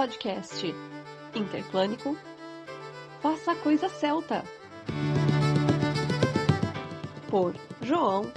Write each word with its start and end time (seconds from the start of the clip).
podcast. 0.00 0.74
Interplânico 1.34 2.16
Faça 3.20 3.52
a 3.52 3.56
Coisa 3.56 3.86
Celta 3.86 4.42
por 7.28 7.54
João 7.82 8.32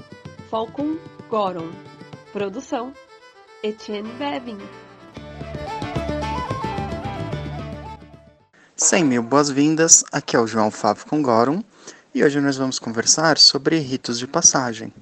Falcon 0.49 0.97
Goron. 1.29 1.71
Produção 2.34 2.94
Etienne 3.63 4.12
Bevin. 4.19 4.57
100 8.75 9.05
mil 9.05 9.23
boas-vindas, 9.23 10.03
aqui 10.11 10.35
é 10.35 10.39
o 10.41 10.45
João 10.45 10.69
Falcon 10.69 11.21
Goron 11.21 11.63
e 12.13 12.25
hoje 12.25 12.41
nós 12.41 12.57
vamos 12.57 12.77
conversar 12.77 13.37
sobre 13.37 13.79
ritos 13.79 14.19
de 14.19 14.27
passagem. 14.27 14.93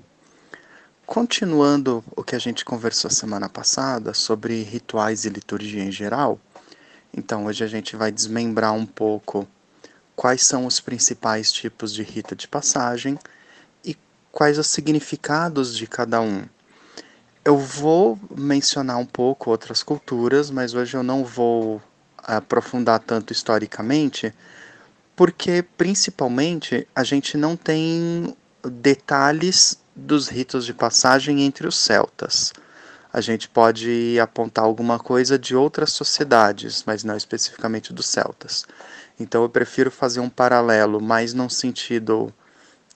Continuando 1.07 2.03
o 2.15 2.23
que 2.23 2.35
a 2.35 2.39
gente 2.39 2.63
conversou 2.63 3.09
semana 3.09 3.49
passada 3.49 4.13
sobre 4.13 4.61
rituais 4.61 5.25
e 5.25 5.29
liturgia 5.29 5.83
em 5.83 5.91
geral, 5.91 6.39
então 7.15 7.45
hoje 7.45 7.63
a 7.63 7.67
gente 7.67 7.95
vai 7.95 8.11
desmembrar 8.11 8.73
um 8.73 8.85
pouco 8.85 9.47
quais 10.15 10.43
são 10.45 10.65
os 10.65 10.79
principais 10.79 11.51
tipos 11.51 11.93
de 11.93 12.03
rito 12.03 12.35
de 12.35 12.47
passagem 12.47 13.17
e 13.83 13.97
quais 14.31 14.57
os 14.57 14.67
significados 14.67 15.75
de 15.75 15.87
cada 15.87 16.21
um. 16.21 16.43
Eu 17.43 17.57
vou 17.57 18.19
mencionar 18.35 18.97
um 18.97 19.05
pouco 19.05 19.49
outras 19.49 19.81
culturas, 19.81 20.51
mas 20.51 20.73
hoje 20.73 20.95
eu 20.95 21.01
não 21.01 21.25
vou 21.25 21.81
aprofundar 22.17 22.99
tanto 22.99 23.33
historicamente, 23.33 24.33
porque 25.15 25.65
principalmente 25.75 26.87
a 26.95 27.03
gente 27.03 27.35
não 27.35 27.57
tem 27.57 28.35
detalhes 28.63 29.79
dos 29.95 30.27
ritos 30.27 30.65
de 30.65 30.73
passagem 30.73 31.41
entre 31.41 31.67
os 31.67 31.75
celtas. 31.75 32.53
A 33.13 33.19
gente 33.19 33.49
pode 33.49 34.17
apontar 34.19 34.63
alguma 34.63 34.97
coisa 34.97 35.37
de 35.37 35.55
outras 35.55 35.91
sociedades, 35.91 36.83
mas 36.85 37.03
não 37.03 37.17
especificamente 37.17 37.91
dos 37.91 38.07
celtas. 38.07 38.65
Então 39.19 39.43
eu 39.43 39.49
prefiro 39.49 39.91
fazer 39.91 40.19
um 40.19 40.29
paralelo 40.29 41.01
mais 41.01 41.33
num 41.33 41.49
sentido 41.49 42.33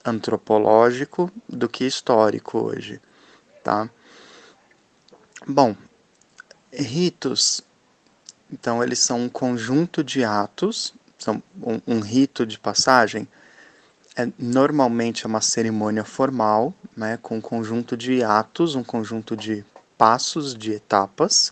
antropológico 0.04 1.30
do 1.48 1.68
que 1.68 1.84
histórico 1.84 2.58
hoje, 2.58 3.00
tá? 3.62 3.90
Bom, 5.46 5.76
ritos, 6.72 7.60
então 8.50 8.82
eles 8.82 8.98
são 8.98 9.22
um 9.22 9.28
conjunto 9.28 10.02
de 10.02 10.24
atos, 10.24 10.94
são 11.18 11.42
um, 11.62 11.80
um 11.86 12.00
rito 12.00 12.46
de 12.46 12.58
passagem 12.58 13.28
é 14.16 14.26
normalmente 14.38 15.24
é 15.24 15.28
uma 15.28 15.42
cerimônia 15.42 16.02
formal, 16.02 16.72
né, 16.96 17.18
com 17.20 17.36
um 17.36 17.40
conjunto 17.40 17.94
de 17.96 18.24
atos, 18.24 18.74
um 18.74 18.82
conjunto 18.82 19.36
de 19.36 19.62
passos, 19.96 20.54
de 20.54 20.72
etapas, 20.72 21.50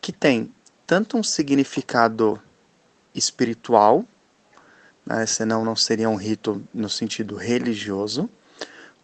que 0.00 0.12
tem 0.12 0.52
tanto 0.86 1.16
um 1.16 1.22
significado 1.22 2.40
espiritual, 3.14 4.04
né, 5.04 5.24
senão 5.26 5.64
não 5.64 5.76
seria 5.76 6.08
um 6.08 6.16
rito 6.16 6.62
no 6.72 6.88
sentido 6.88 7.36
religioso, 7.36 8.28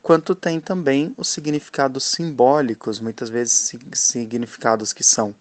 quanto 0.02 0.34
tem 0.34 0.60
também 0.60 1.14
os 1.16 1.28
significados 1.28 2.04
simbólicos, 2.04 3.00
muitas 3.00 3.30
vezes 3.30 3.72
significados 3.94 4.92
que 4.92 5.04
são 5.04 5.34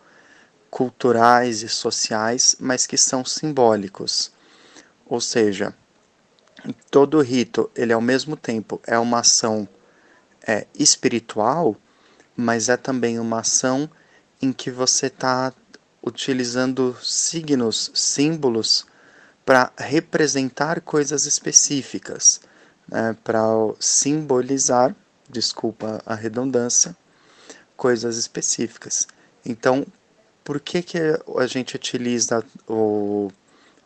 culturais 0.70 1.64
e 1.64 1.70
sociais, 1.70 2.56
mas 2.60 2.88
que 2.88 2.98
são 2.98 3.26
simbólicos. 3.26 4.32
Ou 5.06 5.20
seja, 5.20 5.76
todo 6.90 7.22
rito, 7.22 7.70
ele 7.76 7.92
ao 7.92 8.00
mesmo 8.00 8.38
tempo 8.38 8.80
é 8.88 8.98
uma 8.98 9.20
ação 9.20 9.68
é, 10.48 10.66
espiritual, 10.74 11.76
mas 12.42 12.70
é 12.70 12.76
também 12.76 13.20
uma 13.20 13.42
ação 13.42 13.90
em 14.42 14.52
que 14.52 14.72
você 14.72 15.06
está 15.06 15.54
utilizando 16.02 16.98
signos, 17.02 17.92
símbolos 17.94 18.86
para 19.46 19.72
representar 19.78 20.82
coisas 20.82 21.26
específicas, 21.26 22.42
né, 22.88 23.16
para 23.24 23.44
simbolizar, 23.80 24.96
desculpa 25.30 26.02
a 26.06 26.16
redundância, 26.16 26.98
coisas 27.78 28.18
específicas. 28.18 29.08
Então, 29.46 29.86
por 30.44 30.60
que, 30.60 30.82
que 30.82 30.98
a 31.38 31.46
gente 31.46 31.76
utiliza 31.76 32.44
o, 32.68 33.32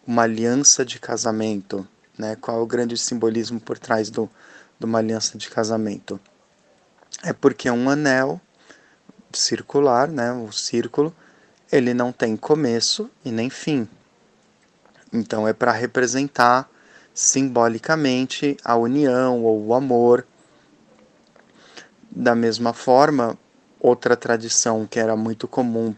uma 0.08 0.24
aliança 0.24 0.86
de 0.86 1.00
casamento? 1.00 1.86
Né? 2.18 2.38
Qual 2.38 2.60
é 2.60 2.62
o 2.62 2.66
grande 2.66 2.98
simbolismo 2.98 3.60
por 3.60 3.78
trás 3.78 4.10
do, 4.10 4.30
de 4.80 4.86
uma 4.86 5.00
aliança 5.00 5.38
de 5.38 5.50
casamento? 5.50 6.20
É 7.24 7.34
porque 7.34 7.70
um 7.70 7.90
anel 7.90 8.40
circular, 9.38 10.08
né, 10.08 10.32
o 10.32 10.52
círculo, 10.52 11.14
ele 11.72 11.94
não 11.94 12.12
tem 12.12 12.36
começo 12.36 13.10
e 13.24 13.32
nem 13.32 13.50
fim. 13.50 13.88
Então 15.12 15.48
é 15.48 15.54
para 15.54 15.72
representar 15.72 16.70
simbolicamente 17.14 18.58
a 18.64 18.76
união 18.76 19.44
ou 19.44 19.66
o 19.66 19.74
amor. 19.74 20.26
Da 22.12 22.36
mesma 22.36 22.74
forma, 22.74 23.38
outra 23.80 24.16
tradição 24.16 24.86
que 24.86 25.00
era 25.00 25.16
muito 25.16 25.48
comum, 25.48 25.94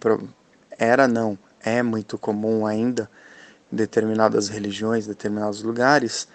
era 0.77 1.07
não, 1.07 1.37
é 1.61 1.81
muito 1.81 2.17
comum 2.17 2.65
ainda, 2.65 3.09
determinadas 3.71 4.47
religiões, 4.47 5.07
determinados 5.07 5.61
lugares, 5.61 6.27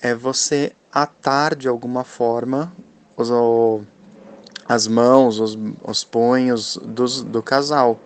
é 0.00 0.14
você 0.14 0.72
atar 0.92 1.54
de 1.54 1.68
alguma 1.68 2.04
forma 2.04 2.72
os, 3.16 3.30
as 4.68 4.86
mãos, 4.86 5.40
os, 5.40 5.58
os 5.82 6.04
punhos 6.04 6.78
dos, 6.84 7.22
do 7.22 7.42
casal. 7.42 7.98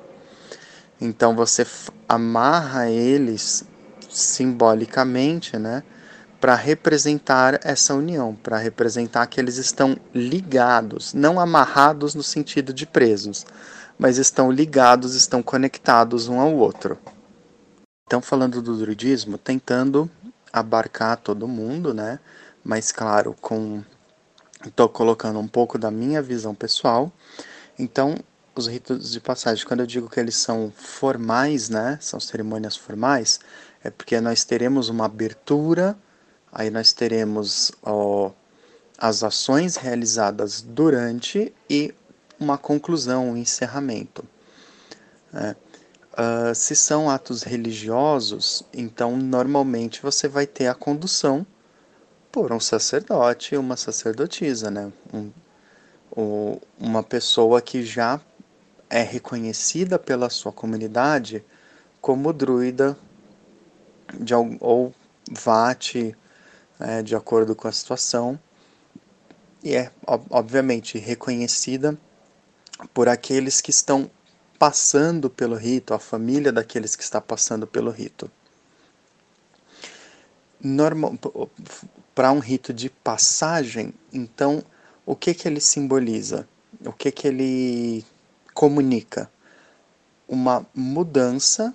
Então 1.00 1.34
você 1.34 1.66
amarra 2.08 2.88
eles 2.88 3.64
simbolicamente, 4.08 5.58
né, 5.58 5.82
para 6.40 6.54
representar 6.54 7.60
essa 7.64 7.94
união, 7.94 8.34
para 8.34 8.58
representar 8.58 9.26
que 9.26 9.40
eles 9.40 9.56
estão 9.56 9.96
ligados, 10.14 11.14
não 11.14 11.40
amarrados 11.40 12.14
no 12.14 12.22
sentido 12.22 12.72
de 12.72 12.86
presos, 12.86 13.46
mas 13.98 14.18
estão 14.18 14.50
ligados, 14.50 15.14
estão 15.14 15.42
conectados 15.42 16.28
um 16.28 16.40
ao 16.40 16.54
outro. 16.54 16.98
Então, 18.06 18.20
falando 18.20 18.60
do 18.60 18.76
druidismo, 18.76 19.38
tentando 19.38 20.10
abarcar 20.52 21.16
todo 21.16 21.48
mundo, 21.48 21.94
né? 21.94 22.18
Mas, 22.62 22.92
claro, 22.92 23.34
com. 23.40 23.82
Estou 24.66 24.88
colocando 24.88 25.38
um 25.38 25.48
pouco 25.48 25.78
da 25.78 25.90
minha 25.90 26.22
visão 26.22 26.54
pessoal. 26.54 27.12
Então, 27.78 28.16
os 28.54 28.66
ritos 28.66 29.10
de 29.10 29.20
passagem, 29.20 29.66
quando 29.66 29.80
eu 29.80 29.86
digo 29.86 30.08
que 30.08 30.20
eles 30.20 30.36
são 30.36 30.72
formais, 30.76 31.68
né? 31.68 31.98
São 32.00 32.20
cerimônias 32.20 32.76
formais, 32.76 33.40
é 33.82 33.90
porque 33.90 34.20
nós 34.20 34.44
teremos 34.44 34.88
uma 34.88 35.06
abertura, 35.06 35.96
aí 36.52 36.70
nós 36.70 36.92
teremos 36.92 37.72
ó, 37.82 38.30
as 38.98 39.24
ações 39.24 39.76
realizadas 39.76 40.60
durante 40.60 41.52
e 41.68 41.94
uma 42.38 42.58
conclusão, 42.58 43.30
um 43.30 43.36
encerramento. 43.36 44.24
Né? 45.32 45.56
Uh, 46.12 46.54
se 46.54 46.76
são 46.76 47.08
atos 47.08 47.42
religiosos, 47.42 48.62
então 48.72 49.16
normalmente 49.16 50.02
você 50.02 50.28
vai 50.28 50.46
ter 50.46 50.66
a 50.66 50.74
condução 50.74 51.46
por 52.32 52.50
um 52.50 52.59
sacerdote, 52.59 53.56
uma 53.56 53.76
sacerdotisa, 53.76 54.70
né? 54.70 54.91
Um, 55.12 55.31
um, 56.16 56.59
uma 56.81 57.03
pessoa 57.03 57.60
que 57.60 57.84
já 57.84 58.19
é 58.88 59.03
reconhecida 59.03 59.98
pela 59.98 60.31
sua 60.31 60.50
comunidade 60.50 61.44
como 62.00 62.32
druida 62.32 62.97
de, 64.19 64.34
ou 64.60 64.94
vate, 65.31 66.16
é, 66.81 67.03
de 67.03 67.15
acordo 67.15 67.54
com 67.54 67.69
a 67.69 67.72
situação, 67.72 68.41
e 69.62 69.76
é 69.76 69.92
obviamente 70.31 70.98
reconhecida 70.98 71.97
por 72.92 73.09
aqueles 73.09 73.60
que 73.60 73.71
estão 73.71 74.10
passando 74.59 75.30
pelo 75.30 75.54
rito, 75.54 75.95
a 75.95 75.98
família 75.98 76.51
daqueles 76.51 76.97
que 76.97 77.03
está 77.03 77.21
passando 77.21 77.66
pelo 77.66 77.91
rito. 77.91 78.30
Para 82.14 82.32
um 82.32 82.38
rito 82.38 82.72
de 82.72 82.88
passagem, 82.88 83.92
então, 84.12 84.62
o 85.04 85.16
que, 85.16 85.34
que 85.34 85.48
ele 85.48 85.60
simboliza? 85.60 86.47
O 86.84 86.92
que, 86.92 87.10
que 87.10 87.26
ele 87.26 88.04
comunica? 88.54 89.30
Uma 90.28 90.66
mudança 90.74 91.74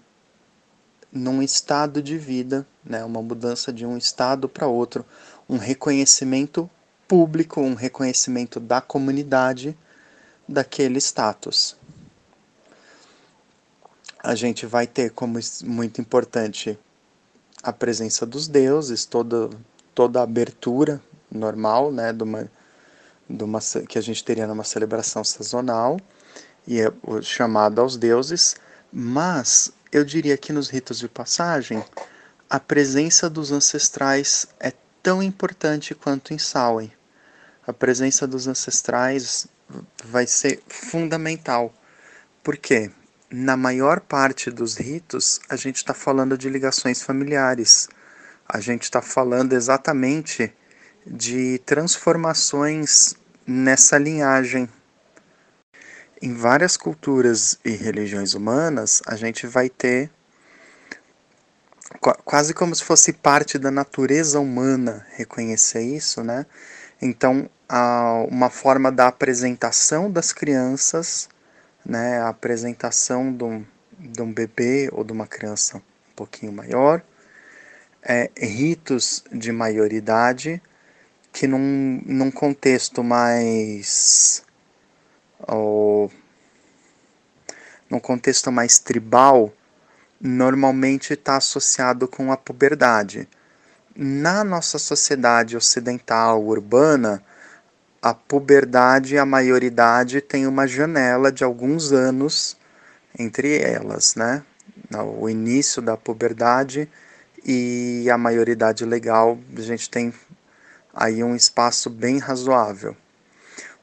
num 1.11 1.41
estado 1.41 2.01
de 2.01 2.17
vida, 2.17 2.65
né? 2.83 3.03
uma 3.03 3.21
mudança 3.21 3.73
de 3.73 3.85
um 3.85 3.97
estado 3.97 4.47
para 4.47 4.67
outro, 4.67 5.05
um 5.49 5.57
reconhecimento 5.57 6.69
público, 7.07 7.61
um 7.61 7.73
reconhecimento 7.73 8.59
da 8.59 8.81
comunidade 8.81 9.77
daquele 10.47 10.99
status 10.99 11.75
a 14.27 14.35
gente 14.35 14.65
vai 14.65 14.85
ter 14.85 15.11
como 15.11 15.39
muito 15.63 16.01
importante 16.01 16.77
a 17.63 17.73
presença 17.73 18.25
dos 18.25 18.47
deuses, 18.47 19.05
toda, 19.05 19.49
toda 19.93 20.19
a 20.19 20.23
abertura 20.23 21.01
normal, 21.31 21.91
né, 21.91 22.13
de 22.13 22.23
uma, 22.23 22.51
de 23.29 23.43
uma, 23.43 23.59
que 23.87 23.97
a 23.97 24.01
gente 24.01 24.23
teria 24.23 24.47
numa 24.47 24.63
celebração 24.63 25.23
sazonal, 25.23 25.99
e 26.67 26.81
é 26.81 26.91
chamada 27.21 27.81
aos 27.81 27.97
deuses, 27.97 28.55
mas 28.91 29.71
eu 29.91 30.03
diria 30.03 30.37
que 30.37 30.53
nos 30.53 30.69
ritos 30.69 30.99
de 30.99 31.07
passagem, 31.07 31.83
a 32.49 32.59
presença 32.59 33.29
dos 33.29 33.51
ancestrais 33.51 34.47
é 34.59 34.71
tão 35.01 35.21
importante 35.21 35.95
quanto 35.95 36.33
em 36.33 36.37
Samhain. 36.37 36.91
A 37.65 37.73
presença 37.73 38.25
dos 38.25 38.47
ancestrais 38.47 39.47
vai 40.05 40.25
ser 40.25 40.61
fundamental. 40.67 41.73
Por 42.43 42.57
quê? 42.57 42.91
Na 43.29 43.57
maior 43.57 43.99
parte 43.99 44.49
dos 44.49 44.77
ritos, 44.77 45.41
a 45.49 45.57
gente 45.57 45.75
está 45.75 45.93
falando 45.93 46.37
de 46.37 46.49
ligações 46.49 47.01
familiares. 47.01 47.89
A 48.47 48.61
gente 48.61 48.83
está 48.83 49.01
falando 49.01 49.51
exatamente 49.51 50.53
de 51.05 51.59
transformações 51.65 53.15
nessa 53.45 53.97
linhagem. 53.97 54.69
Em 56.21 56.33
várias 56.33 56.77
culturas 56.77 57.59
e 57.65 57.71
religiões 57.71 58.33
humanas, 58.33 59.01
a 59.05 59.17
gente 59.17 59.45
vai 59.45 59.67
ter 59.67 60.09
quase 62.23 62.53
como 62.53 62.73
se 62.73 62.83
fosse 62.83 63.11
parte 63.11 63.57
da 63.57 63.69
natureza 63.69 64.39
humana 64.39 65.05
reconhecer 65.11 65.81
isso, 65.81 66.23
né? 66.23 66.45
Então, 67.01 67.49
uma 68.29 68.49
forma 68.49 68.89
da 68.89 69.07
apresentação 69.07 70.09
das 70.09 70.31
crianças, 70.31 71.27
né? 71.87 72.19
A 72.19 72.27
apresentação 72.27 73.33
de 73.33 73.43
um, 73.43 73.65
de 73.97 74.21
um 74.21 74.31
bebê 74.31 74.89
ou 74.91 75.03
de 75.03 75.13
uma 75.13 75.25
criança 75.25 75.77
um 75.77 76.15
pouquinho 76.15 76.51
maior, 76.51 77.01
é, 78.03 78.29
ritos 78.37 79.23
de 79.31 79.51
maioridade 79.51 80.61
que 81.31 81.47
num, 81.47 82.01
num 82.05 82.31
contexto 82.31 83.03
mais 83.03 84.43
ou, 85.47 86.11
num 87.89 87.99
contexto 87.99 88.51
mais 88.51 88.79
tribal 88.79 89.53
normalmente 90.19 91.13
está 91.13 91.37
associado 91.37 92.07
com 92.07 92.31
a 92.31 92.37
puberdade. 92.37 93.27
Na 93.95 94.43
nossa 94.43 94.79
sociedade 94.79 95.55
ocidental 95.55 96.43
urbana, 96.43 97.23
a 98.09 98.13
puberdade 98.13 99.15
e 99.15 99.17
a 99.17 99.25
maioridade 99.25 100.21
tem 100.21 100.47
uma 100.47 100.65
janela 100.65 101.29
de 101.29 101.43
alguns 101.43 101.91
anos 101.91 102.55
entre 103.19 103.59
elas, 103.59 104.15
né? 104.15 104.43
O 105.19 105.29
início 105.29 105.81
da 105.81 105.97
puberdade 105.97 106.89
e 107.43 108.09
a 108.09 108.17
maioridade 108.17 108.85
legal, 108.85 109.37
a 109.55 109.61
gente 109.61 109.89
tem 109.89 110.13
aí 110.93 111.21
um 111.21 111.35
espaço 111.35 111.89
bem 111.89 112.17
razoável. 112.17 112.95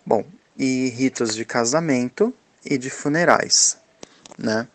Bom, 0.06 0.24
e 0.56 0.88
ritos 0.88 1.34
de 1.34 1.44
casamento 1.44 2.32
e 2.64 2.78
de 2.78 2.88
funerais, 2.88 3.76
né? 4.38 4.66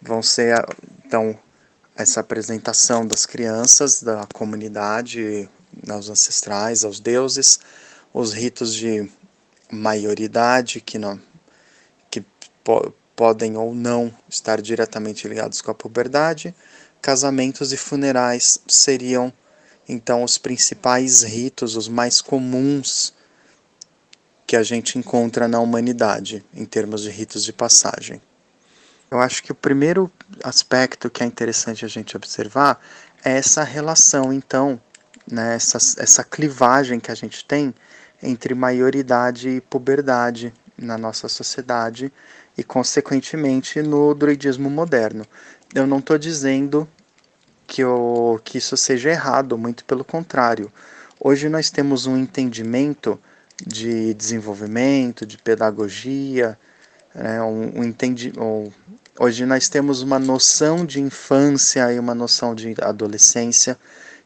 Vão 0.00 0.22
ser 0.22 0.64
então 1.04 1.36
essa 1.96 2.20
apresentação 2.20 3.04
das 3.04 3.26
crianças, 3.26 4.00
da 4.00 4.26
comunidade, 4.32 5.48
aos 5.88 6.08
ancestrais, 6.08 6.84
aos 6.84 7.00
deuses, 7.00 7.58
os 8.12 8.32
ritos 8.32 8.74
de 8.74 9.10
maioridade 9.70 10.80
que 10.80 10.98
não 10.98 11.20
que 12.10 12.24
po 12.62 12.92
podem 13.14 13.56
ou 13.56 13.74
não 13.74 14.12
estar 14.28 14.60
diretamente 14.60 15.28
ligados 15.28 15.60
com 15.60 15.70
a 15.70 15.74
puberdade, 15.74 16.54
casamentos 17.00 17.72
e 17.72 17.76
funerais 17.76 18.58
seriam 18.66 19.32
então, 19.88 20.22
os 20.22 20.38
principais 20.38 21.22
ritos, 21.22 21.76
os 21.76 21.88
mais 21.88 22.20
comuns 22.20 23.12
que 24.46 24.56
a 24.56 24.62
gente 24.62 24.98
encontra 24.98 25.48
na 25.48 25.60
humanidade, 25.60 26.44
em 26.54 26.64
termos 26.64 27.02
de 27.02 27.10
ritos 27.10 27.44
de 27.44 27.52
passagem. 27.52 28.20
Eu 29.10 29.18
acho 29.18 29.42
que 29.42 29.52
o 29.52 29.54
primeiro 29.54 30.10
aspecto 30.42 31.10
que 31.10 31.22
é 31.22 31.26
interessante 31.26 31.84
a 31.84 31.88
gente 31.88 32.16
observar 32.16 32.80
é 33.24 33.36
essa 33.36 33.62
relação, 33.62 34.32
então, 34.32 34.80
né, 35.30 35.54
essa, 35.54 35.78
essa 36.00 36.24
clivagem 36.24 36.98
que 36.98 37.10
a 37.10 37.14
gente 37.14 37.44
tem 37.44 37.74
entre 38.22 38.54
maioridade 38.54 39.48
e 39.48 39.60
puberdade 39.60 40.52
na 40.78 40.96
nossa 40.96 41.28
sociedade 41.28 42.12
e, 42.56 42.62
consequentemente, 42.62 43.82
no 43.82 44.14
druidismo 44.14 44.70
moderno. 44.70 45.26
Eu 45.74 45.86
não 45.86 45.98
estou 45.98 46.18
dizendo 46.18 46.88
que, 47.66 47.84
o, 47.84 48.38
que 48.44 48.58
isso 48.58 48.76
seja 48.76 49.10
errado, 49.10 49.56
muito 49.56 49.84
pelo 49.84 50.04
contrário. 50.04 50.70
Hoje 51.18 51.48
nós 51.48 51.70
temos 51.70 52.06
um 52.06 52.16
entendimento 52.16 53.18
de 53.66 54.12
desenvolvimento, 54.14 55.24
de 55.24 55.38
pedagogia, 55.38 56.58
é, 57.14 57.40
um, 57.42 57.80
um 57.80 57.84
entendi, 57.84 58.32
um, 58.36 58.70
hoje 59.18 59.46
nós 59.46 59.68
temos 59.68 60.02
uma 60.02 60.18
noção 60.18 60.84
de 60.84 61.00
infância 61.00 61.92
e 61.92 61.98
uma 61.98 62.14
noção 62.14 62.54
de 62.54 62.74
adolescência 62.80 63.78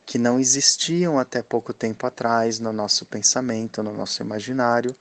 que 0.07 0.19
não 0.19 0.39
existiam 0.39 1.19
até 1.19 1.43
pouco 1.43 1.75
tempo 1.75 2.07
atrás 2.07 2.61
no 2.61 2.73
nosso 2.73 3.05
pensamento, 3.05 3.83
no 3.83 3.93
nosso 3.93 4.23
imaginário 4.23 4.95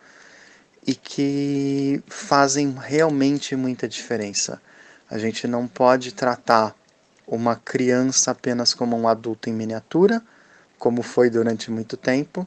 e 0.86 0.96
que 0.96 2.04
fazem 2.08 2.76
realmente 2.78 3.56
muita 3.56 3.88
diferença. 3.88 4.60
A 5.10 5.20
gente 5.20 5.48
não 5.48 5.68
pode 5.68 6.12
tratar 6.12 6.76
uma 7.28 7.56
criança 7.56 8.32
apenas 8.32 8.74
como 8.74 8.98
um 8.98 9.08
adulto 9.08 9.48
em 9.50 9.54
miniatura, 9.54 10.22
como 10.78 11.04
foi 11.04 11.30
durante 11.30 11.70
muito 11.70 11.96
tempo. 11.96 12.46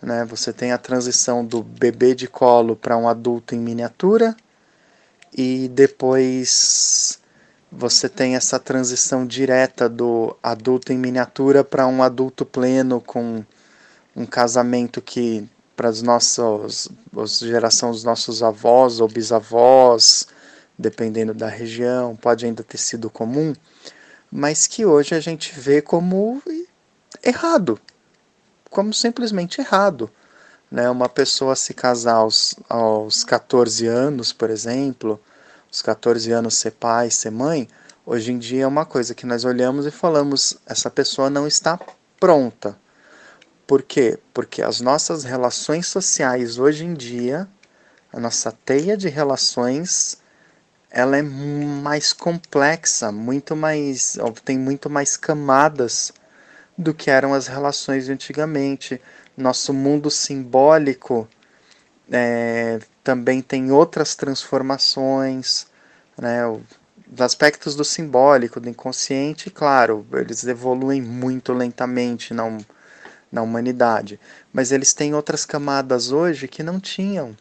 Né? 0.00 0.24
Você 0.26 0.52
tem 0.52 0.72
a 0.72 0.78
transição 0.78 1.44
do 1.44 1.62
bebê 1.62 2.14
de 2.14 2.28
colo 2.28 2.76
para 2.76 2.96
um 2.96 3.08
adulto 3.08 3.54
em 3.54 3.58
miniatura, 3.58 4.36
e 5.36 5.68
depois 5.68 7.18
você 7.70 8.08
tem 8.08 8.36
essa 8.36 8.58
transição 8.58 9.26
direta 9.26 9.88
do 9.88 10.36
adulto 10.42 10.92
em 10.92 10.98
miniatura 10.98 11.64
para 11.64 11.86
um 11.86 12.02
adulto 12.02 12.44
pleno 12.44 13.00
com 13.00 13.44
um 14.14 14.24
casamento 14.24 15.00
que 15.00 15.48
para 15.76 15.88
as 15.88 16.00
nossas 16.00 16.88
geração 17.40 17.90
dos 17.90 18.02
nossos 18.02 18.42
avós 18.42 19.00
ou 19.00 19.08
bisavós, 19.08 20.26
dependendo 20.78 21.34
da 21.34 21.48
região, 21.48 22.16
pode 22.16 22.46
ainda 22.46 22.62
ter 22.62 22.78
sido 22.78 23.10
comum 23.10 23.52
mas 24.30 24.66
que 24.66 24.84
hoje 24.84 25.14
a 25.14 25.20
gente 25.20 25.58
vê 25.58 25.80
como 25.80 26.42
errado, 27.22 27.80
como 28.70 28.92
simplesmente 28.92 29.60
errado. 29.60 30.10
Né? 30.70 30.90
Uma 30.90 31.08
pessoa 31.08 31.54
se 31.54 31.72
casar 31.72 32.16
aos, 32.16 32.54
aos 32.68 33.24
14 33.24 33.86
anos, 33.86 34.32
por 34.32 34.50
exemplo, 34.50 35.20
os 35.76 35.82
14 35.82 36.32
anos 36.32 36.56
ser 36.56 36.70
pai, 36.70 37.10
ser 37.10 37.30
mãe, 37.30 37.68
hoje 38.06 38.32
em 38.32 38.38
dia 38.38 38.64
é 38.64 38.66
uma 38.66 38.86
coisa 38.86 39.14
que 39.14 39.26
nós 39.26 39.44
olhamos 39.44 39.84
e 39.84 39.90
falamos: 39.90 40.56
essa 40.66 40.90
pessoa 40.90 41.28
não 41.28 41.46
está 41.46 41.78
pronta. 42.18 42.78
Por 43.66 43.82
quê? 43.82 44.18
Porque 44.32 44.62
as 44.62 44.80
nossas 44.80 45.24
relações 45.24 45.86
sociais 45.86 46.56
hoje 46.56 46.84
em 46.86 46.94
dia, 46.94 47.46
a 48.10 48.18
nossa 48.18 48.52
teia 48.64 48.96
de 48.96 49.08
relações 49.10 50.16
ela 50.90 51.18
é 51.18 51.22
mais 51.22 52.10
complexa, 52.14 53.12
muito 53.12 53.54
mais, 53.54 54.16
tem 54.46 54.58
muito 54.58 54.88
mais 54.88 55.14
camadas 55.14 56.10
do 56.78 56.94
que 56.94 57.10
eram 57.10 57.34
as 57.34 57.48
relações 57.48 58.06
de 58.06 58.12
antigamente. 58.12 58.98
Nosso 59.36 59.74
mundo 59.74 60.10
simbólico 60.10 61.28
é, 62.10 62.78
também 63.06 63.40
tem 63.40 63.70
outras 63.70 64.16
transformações, 64.16 65.68
né? 66.18 66.44
Os 66.48 67.20
aspectos 67.20 67.76
do 67.76 67.84
simbólico, 67.84 68.58
do 68.58 68.68
inconsciente, 68.68 69.48
claro, 69.48 70.04
eles 70.12 70.42
evoluem 70.42 71.00
muito 71.00 71.52
lentamente 71.52 72.34
na, 72.34 72.58
na 73.30 73.42
humanidade, 73.42 74.18
mas 74.52 74.72
eles 74.72 74.92
têm 74.92 75.14
outras 75.14 75.46
camadas 75.46 76.10
hoje 76.10 76.48
que 76.48 76.64
não 76.64 76.80
tinham. 76.80 77.36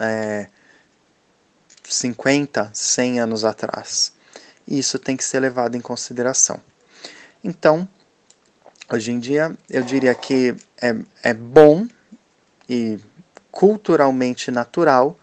É, 0.00 0.46
50, 1.86 2.70
100 2.72 3.20
anos 3.20 3.44
atrás. 3.44 4.14
Isso 4.66 4.98
tem 4.98 5.14
que 5.14 5.24
ser 5.24 5.40
levado 5.40 5.76
em 5.76 5.80
consideração. 5.82 6.58
Então, 7.44 7.86
hoje 8.90 9.12
em 9.12 9.20
dia, 9.20 9.54
eu 9.68 9.82
diria 9.82 10.14
que 10.14 10.56
é, 10.80 10.96
é 11.22 11.34
bom 11.34 11.86
e 12.66 12.98
culturalmente 13.52 14.50
natural 14.50 15.16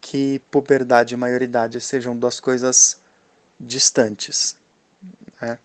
que 0.00 0.42
puberdade 0.50 1.14
e 1.14 1.16
maioridade 1.16 1.80
sejam 1.80 2.14
duas 2.14 2.38
coisas 2.38 3.00
distantes. 3.58 4.58
Né? 5.40 5.58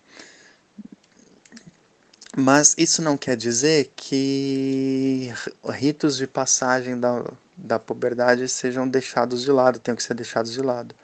Mas 2.36 2.74
isso 2.78 3.02
não 3.02 3.18
quer 3.18 3.36
dizer 3.36 3.92
que 3.96 5.30
ritos 5.68 6.16
de 6.16 6.26
passagem 6.26 6.98
da, 6.98 7.24
da 7.56 7.78
puberdade 7.78 8.48
sejam 8.48 8.88
deixados 8.88 9.42
de 9.42 9.50
lado, 9.50 9.80
tenham 9.80 9.96
que 9.96 10.02
ser 10.02 10.14
deixados 10.14 10.52
de 10.52 10.62
lado. 10.62 10.94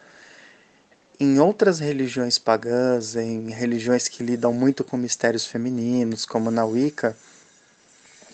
Em 1.19 1.41
outras 1.41 1.81
religiões 1.81 2.39
pagãs, 2.39 3.17
em 3.17 3.51
religiões 3.51 4.07
que 4.07 4.23
lidam 4.23 4.53
muito 4.53 4.85
com 4.85 4.97
mistérios 4.97 5.47
femininos, 5.47 6.25
como 6.25 6.51
na 6.51 6.65
Wicca, 6.65 7.17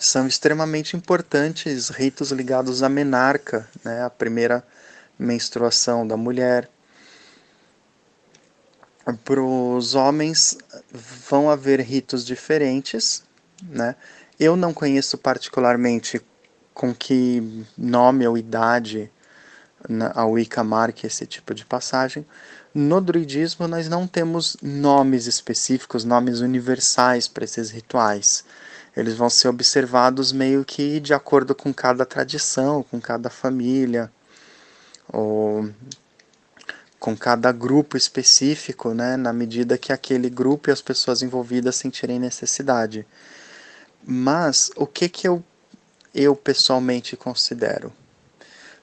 são 0.05 0.27
extremamente 0.27 0.95
importantes 0.95 1.89
ritos 1.89 2.31
ligados 2.31 2.83
à 2.83 2.89
menarca, 2.89 3.67
né, 3.83 4.03
a 4.03 4.09
primeira 4.09 4.63
menstruação 5.17 6.05
da 6.07 6.17
mulher. 6.17 6.69
para 9.25 9.41
os 9.41 9.95
homens 9.95 10.57
vão 11.27 11.49
haver 11.49 11.81
ritos 11.81 12.25
diferentes, 12.25 13.21
né? 13.61 13.97
Eu 14.39 14.55
não 14.55 14.73
conheço 14.73 15.17
particularmente 15.17 16.21
com 16.73 16.95
que 16.95 17.65
nome 17.77 18.25
ou 18.25 18.37
idade 18.37 19.11
a 20.13 20.25
Wicca 20.25 20.63
marca 20.63 21.05
esse 21.05 21.25
tipo 21.25 21.53
de 21.53 21.65
passagem. 21.65 22.25
No 22.73 23.01
druidismo, 23.01 23.67
nós 23.67 23.89
não 23.89 24.07
temos 24.07 24.57
nomes 24.61 25.27
específicos, 25.27 26.03
nomes 26.03 26.39
universais 26.39 27.27
para 27.27 27.43
esses 27.43 27.69
rituais. 27.69 28.43
Eles 28.95 29.15
vão 29.15 29.29
ser 29.29 29.47
observados 29.47 30.31
meio 30.31 30.63
que 30.63 30.99
de 30.99 31.13
acordo 31.13 31.55
com 31.55 31.73
cada 31.73 32.05
tradição, 32.05 32.83
com 32.83 33.01
cada 33.01 33.29
família, 33.29 34.11
ou 35.11 35.69
com 36.99 37.17
cada 37.17 37.51
grupo 37.51 37.97
específico, 37.97 38.93
né, 38.93 39.17
na 39.17 39.33
medida 39.33 39.77
que 39.77 39.91
aquele 39.91 40.29
grupo 40.29 40.69
e 40.69 40.71
as 40.71 40.81
pessoas 40.81 41.21
envolvidas 41.21 41.75
sentirem 41.75 42.19
necessidade. 42.19 43.05
Mas 44.05 44.71
o 44.75 44.85
que, 44.85 45.09
que 45.09 45.27
eu, 45.27 45.43
eu 46.13 46.35
pessoalmente 46.35 47.17
considero? 47.17 47.91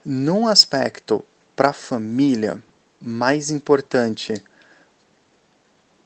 Num 0.04 0.46
aspecto 0.46 1.24
para 1.54 1.70
a 1.70 1.74
família, 1.74 2.62
mais 3.00 3.50
importante 3.50 4.34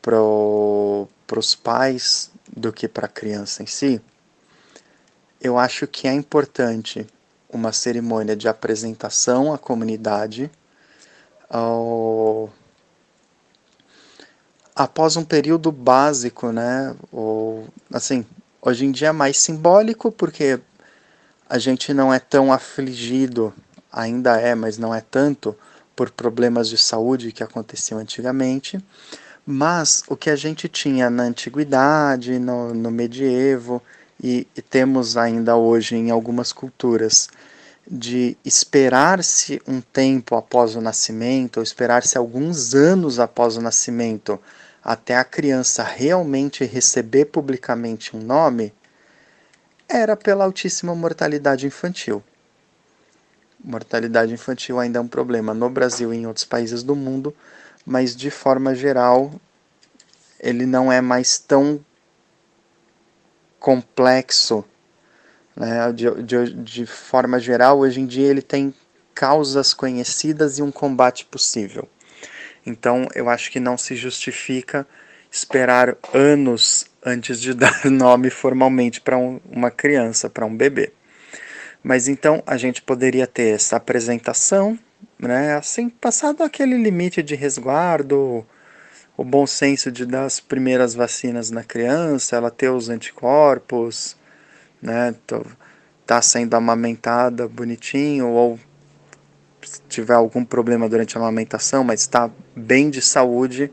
para 0.00 0.20
os 0.20 1.54
pais 1.54 2.30
do 2.56 2.72
que 2.72 2.86
para 2.86 3.06
a 3.06 3.08
criança 3.08 3.62
em 3.62 3.66
si, 3.66 4.00
eu 5.40 5.58
acho 5.58 5.86
que 5.86 6.06
é 6.08 6.12
importante 6.12 7.06
uma 7.48 7.72
cerimônia 7.72 8.34
de 8.34 8.48
apresentação 8.48 9.52
à 9.52 9.58
comunidade 9.58 10.50
após 14.74 15.16
um 15.16 15.24
período 15.24 15.70
básico, 15.70 16.50
né? 16.50 16.96
Ou, 17.12 17.68
assim, 17.92 18.26
hoje 18.60 18.86
em 18.86 18.90
dia 18.90 19.08
é 19.08 19.12
mais 19.12 19.38
simbólico 19.38 20.10
porque 20.10 20.58
a 21.48 21.58
gente 21.58 21.94
não 21.94 22.12
é 22.12 22.18
tão 22.18 22.52
afligido, 22.52 23.54
ainda 23.92 24.40
é, 24.40 24.54
mas 24.54 24.78
não 24.78 24.94
é 24.94 25.00
tanto, 25.00 25.56
por 25.94 26.10
problemas 26.10 26.68
de 26.68 26.76
saúde 26.76 27.30
que 27.30 27.42
aconteciam 27.42 28.00
antigamente. 28.00 28.82
Mas 29.46 30.02
o 30.08 30.16
que 30.16 30.30
a 30.30 30.36
gente 30.36 30.68
tinha 30.68 31.10
na 31.10 31.24
antiguidade, 31.24 32.38
no, 32.38 32.72
no 32.72 32.90
medievo, 32.90 33.82
e, 34.22 34.46
e 34.56 34.62
temos 34.62 35.16
ainda 35.16 35.56
hoje 35.56 35.96
em 35.96 36.10
algumas 36.10 36.52
culturas, 36.52 37.28
de 37.86 38.36
esperar-se 38.44 39.60
um 39.68 39.80
tempo 39.80 40.34
após 40.34 40.74
o 40.74 40.80
nascimento, 40.80 41.58
ou 41.58 41.62
esperar-se 41.62 42.16
alguns 42.16 42.74
anos 42.74 43.20
após 43.20 43.56
o 43.56 43.60
nascimento, 43.60 44.40
até 44.82 45.16
a 45.16 45.24
criança 45.24 45.82
realmente 45.82 46.64
receber 46.64 47.26
publicamente 47.26 48.16
um 48.16 48.20
nome, 48.20 48.72
era 49.88 50.16
pela 50.16 50.44
altíssima 50.44 50.94
mortalidade 50.94 51.66
infantil. 51.66 52.22
Mortalidade 53.62 54.32
infantil 54.32 54.78
ainda 54.78 54.98
é 54.98 55.02
um 55.02 55.08
problema 55.08 55.54
no 55.54 55.68
Brasil 55.68 56.12
e 56.12 56.16
em 56.16 56.26
outros 56.26 56.44
países 56.44 56.82
do 56.82 56.96
mundo, 56.96 57.34
mas 57.84 58.14
de 58.14 58.30
forma 58.30 58.74
geral 58.74 59.32
ele 60.40 60.66
não 60.66 60.92
é 60.92 61.00
mais 61.00 61.38
tão 61.38 61.84
complexo 63.58 64.64
né? 65.56 65.92
De, 65.92 66.22
de, 66.22 66.54
de 66.54 66.86
forma 66.86 67.38
geral, 67.38 67.78
hoje 67.78 68.00
em 68.00 68.06
dia 68.06 68.28
ele 68.28 68.42
tem 68.42 68.74
causas 69.14 69.72
conhecidas 69.72 70.58
e 70.58 70.62
um 70.62 70.72
combate 70.72 71.24
possível. 71.24 71.88
Então, 72.66 73.06
eu 73.14 73.28
acho 73.28 73.50
que 73.50 73.60
não 73.60 73.76
se 73.76 73.94
justifica 73.94 74.86
esperar 75.30 75.96
anos 76.12 76.86
antes 77.04 77.40
de 77.40 77.52
dar 77.54 77.84
nome 77.84 78.30
formalmente 78.30 79.00
para 79.00 79.16
um, 79.16 79.40
uma 79.48 79.70
criança, 79.70 80.28
para 80.28 80.46
um 80.46 80.56
bebê. 80.56 80.92
Mas 81.82 82.08
então 82.08 82.42
a 82.46 82.56
gente 82.56 82.80
poderia 82.80 83.26
ter 83.26 83.54
essa 83.54 83.76
apresentação, 83.76 84.78
né, 85.18 85.54
assim, 85.54 85.88
passado 85.88 86.42
aquele 86.42 86.76
limite 86.76 87.22
de 87.22 87.34
resguardo, 87.34 88.46
o 89.16 89.24
bom 89.24 89.46
senso 89.46 89.92
de 89.92 90.04
dar 90.04 90.24
as 90.24 90.40
primeiras 90.40 90.94
vacinas 90.94 91.50
na 91.50 91.62
criança, 91.62 92.36
ela 92.36 92.50
ter 92.50 92.68
os 92.70 92.88
anticorpos, 92.88 94.16
né? 94.82 95.14
Tá 96.04 96.20
sendo 96.20 96.54
amamentada 96.54 97.48
bonitinho 97.48 98.28
ou 98.28 98.58
se 99.62 99.80
tiver 99.88 100.14
algum 100.14 100.44
problema 100.44 100.88
durante 100.88 101.16
a 101.16 101.20
amamentação, 101.20 101.82
mas 101.82 102.00
está 102.00 102.30
bem 102.54 102.90
de 102.90 103.00
saúde 103.00 103.72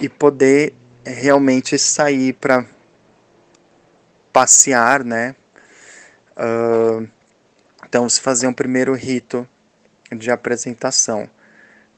e 0.00 0.08
poder 0.08 0.72
realmente 1.04 1.78
sair 1.78 2.32
para 2.32 2.64
passear, 4.32 5.04
né? 5.04 5.34
Uh, 6.36 7.06
então, 7.86 8.08
se 8.08 8.20
fazer 8.20 8.46
um 8.46 8.52
primeiro 8.52 8.94
rito 8.94 9.46
de 10.16 10.30
apresentação 10.30 11.28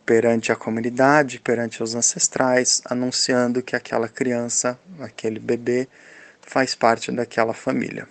perante 0.05 0.51
a 0.51 0.57
comunidade, 0.57 1.41
perante 1.41 1.83
os 1.83 1.95
ancestrais, 1.95 2.83
anunciando 2.85 3.63
que 3.63 3.77
aquela 3.77 4.09
criança, 4.09 4.79
aquele 5.01 5.39
bebê, 5.39 5.89
faz 6.41 6.75
parte 6.75 7.11
daquela 7.13 7.55
família. 7.55 8.09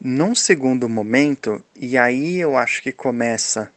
Num 0.00 0.34
segundo 0.34 0.88
momento, 0.88 1.64
e 1.74 1.98
aí 1.98 2.38
eu 2.38 2.56
acho 2.56 2.82
que 2.82 2.92
começa 2.92 3.70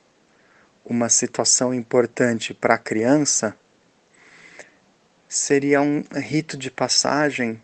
uma 0.86 1.10
situação 1.10 1.74
importante 1.74 2.54
para 2.54 2.76
a 2.76 2.78
criança, 2.78 3.56
seria 5.28 5.82
um 5.82 6.04
rito 6.14 6.58
de 6.58 6.70
passagem 6.70 7.62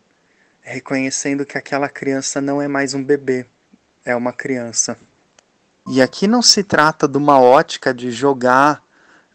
reconhecendo 0.60 1.46
que 1.46 1.58
aquela 1.58 1.88
criança 1.88 2.40
não 2.40 2.60
é 2.60 2.66
mais 2.66 2.94
um 2.94 3.02
bebê, 3.02 3.46
é 4.04 4.14
uma 4.16 4.32
criança. 4.32 4.98
E 5.90 6.02
aqui 6.02 6.26
não 6.26 6.42
se 6.42 6.62
trata 6.62 7.08
de 7.08 7.16
uma 7.16 7.40
ótica 7.40 7.94
de 7.94 8.10
jogar 8.10 8.82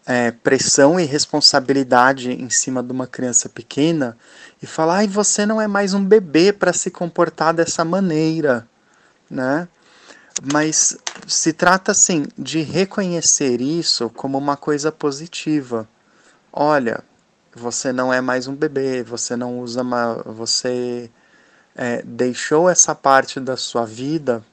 é, 0.06 0.30
pressão 0.30 1.00
e 1.00 1.04
responsabilidade 1.04 2.30
em 2.30 2.50
cima 2.50 2.82
de 2.82 2.92
uma 2.92 3.06
criança 3.06 3.48
pequena 3.48 4.16
e 4.62 4.66
falar: 4.66 4.98
ai, 4.98 5.08
você 5.08 5.44
não 5.44 5.60
é 5.60 5.66
mais 5.66 5.94
um 5.94 6.04
bebê 6.04 6.52
para 6.52 6.72
se 6.72 6.90
comportar 6.90 7.52
dessa 7.52 7.84
maneira 7.84 8.68
né? 9.30 9.68
Mas 10.52 10.96
se 11.26 11.52
trata 11.52 11.92
assim 11.92 12.26
de 12.36 12.60
reconhecer 12.62 13.60
isso 13.60 14.10
como 14.10 14.36
uma 14.36 14.56
coisa 14.56 14.90
positiva. 14.90 15.88
Olha, 16.52 17.02
você 17.54 17.92
não 17.92 18.12
é 18.12 18.20
mais 18.20 18.48
um 18.48 18.54
bebê, 18.54 19.02
você 19.02 19.36
não 19.36 19.60
usa 19.60 19.82
uma, 19.82 20.14
você 20.26 21.10
é, 21.74 22.02
deixou 22.02 22.68
essa 22.68 22.94
parte 22.94 23.38
da 23.38 23.56
sua 23.56 23.84
vida, 23.84 24.44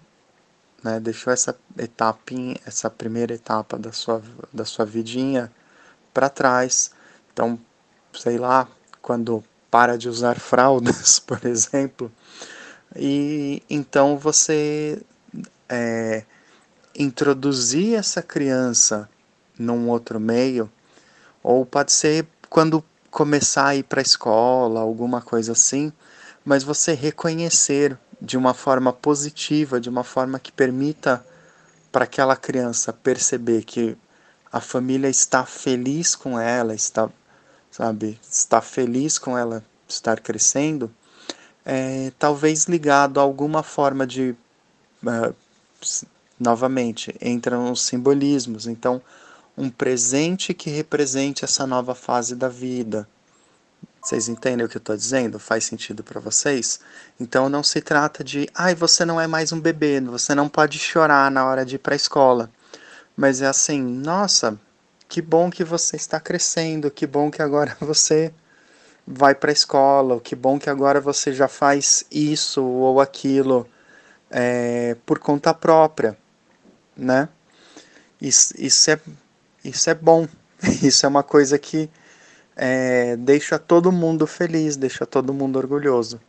né? 0.83 0.99
Deixou 0.99 1.31
essa 1.31 1.57
etapa, 1.77 2.33
essa 2.65 2.89
primeira 2.89 3.33
etapa 3.33 3.77
da 3.77 3.91
sua 3.91 4.21
da 4.51 4.65
sua 4.65 4.85
vidinha 4.85 5.51
para 6.13 6.29
trás. 6.29 6.91
Então, 7.31 7.59
sei 8.13 8.37
lá, 8.37 8.67
quando 9.01 9.43
para 9.69 9.97
de 9.97 10.09
usar 10.09 10.37
fraldas, 10.39 11.19
por 11.19 11.45
exemplo, 11.45 12.11
e 12.95 13.63
então 13.69 14.17
você 14.17 15.01
é, 15.69 16.25
introduzir 16.95 17.95
essa 17.95 18.21
criança 18.21 19.09
num 19.57 19.89
outro 19.89 20.19
meio, 20.19 20.69
ou 21.43 21.65
pode 21.65 21.91
ser 21.91 22.27
quando 22.49 22.83
começar 23.09 23.67
a 23.67 23.75
ir 23.75 23.83
para 23.83 24.01
a 24.01 24.03
escola, 24.03 24.81
alguma 24.81 25.21
coisa 25.21 25.51
assim, 25.53 25.91
mas 26.43 26.63
você 26.63 26.93
reconhecer 26.93 27.97
de 28.21 28.37
uma 28.37 28.53
forma 28.53 28.93
positiva, 28.93 29.81
de 29.81 29.89
uma 29.89 30.03
forma 30.03 30.39
que 30.39 30.51
permita 30.51 31.25
para 31.91 32.03
aquela 32.03 32.35
criança 32.35 32.93
perceber 32.93 33.63
que 33.63 33.97
a 34.51 34.61
família 34.61 35.09
está 35.09 35.45
feliz 35.45 36.15
com 36.15 36.39
ela, 36.39 36.75
está, 36.75 37.09
sabe, 37.71 38.19
está 38.21 38.61
feliz 38.61 39.17
com 39.17 39.37
ela 39.37 39.63
estar 39.87 40.19
crescendo, 40.19 40.91
é, 41.65 42.11
talvez 42.19 42.65
ligado 42.65 43.19
a 43.19 43.23
alguma 43.23 43.63
forma 43.63 44.05
de. 44.05 44.35
Uh, 45.03 45.35
novamente, 46.39 47.15
entram 47.21 47.71
os 47.71 47.81
simbolismos. 47.83 48.65
Então, 48.65 49.01
um 49.57 49.69
presente 49.69 50.53
que 50.53 50.69
represente 50.69 51.45
essa 51.45 51.67
nova 51.67 51.93
fase 51.93 52.35
da 52.35 52.49
vida. 52.49 53.07
Vocês 54.01 54.27
entendem 54.27 54.65
o 54.65 54.69
que 54.69 54.77
eu 54.77 54.79
estou 54.79 54.97
dizendo? 54.97 55.39
Faz 55.39 55.65
sentido 55.65 56.03
para 56.03 56.19
vocês? 56.19 56.79
Então 57.19 57.47
não 57.47 57.61
se 57.61 57.79
trata 57.81 58.23
de, 58.23 58.49
ai, 58.55 58.73
você 58.73 59.05
não 59.05 59.21
é 59.21 59.27
mais 59.27 59.51
um 59.51 59.61
bebê, 59.61 60.01
você 60.01 60.33
não 60.33 60.49
pode 60.49 60.79
chorar 60.79 61.29
na 61.29 61.45
hora 61.45 61.63
de 61.63 61.75
ir 61.75 61.79
para 61.79 61.93
a 61.93 61.95
escola. 61.95 62.49
Mas 63.15 63.41
é 63.41 63.47
assim, 63.47 63.79
nossa, 63.79 64.59
que 65.07 65.21
bom 65.21 65.51
que 65.51 65.63
você 65.63 65.97
está 65.97 66.19
crescendo, 66.19 66.89
que 66.89 67.05
bom 67.05 67.29
que 67.29 67.43
agora 67.43 67.77
você 67.79 68.33
vai 69.05 69.35
para 69.35 69.51
a 69.51 69.53
escola, 69.53 70.19
que 70.19 70.35
bom 70.35 70.57
que 70.57 70.69
agora 70.69 70.99
você 70.99 71.31
já 71.31 71.47
faz 71.47 72.03
isso 72.09 72.63
ou 72.63 72.99
aquilo 72.99 73.67
é, 74.31 74.95
por 75.05 75.19
conta 75.19 75.53
própria, 75.53 76.17
né? 76.97 77.29
Isso, 78.19 78.53
isso, 78.57 78.89
é, 78.89 78.99
isso 79.63 79.89
é 79.89 79.93
bom. 79.93 80.27
Isso 80.83 81.07
é 81.07 81.09
uma 81.09 81.23
coisa 81.23 81.57
que 81.57 81.89
é, 82.63 83.15
deixa 83.17 83.57
todo 83.57 83.91
mundo 83.91 84.27
feliz, 84.27 84.77
deixa 84.77 85.03
todo 85.03 85.33
mundo 85.33 85.57
orgulhoso. 85.57 86.21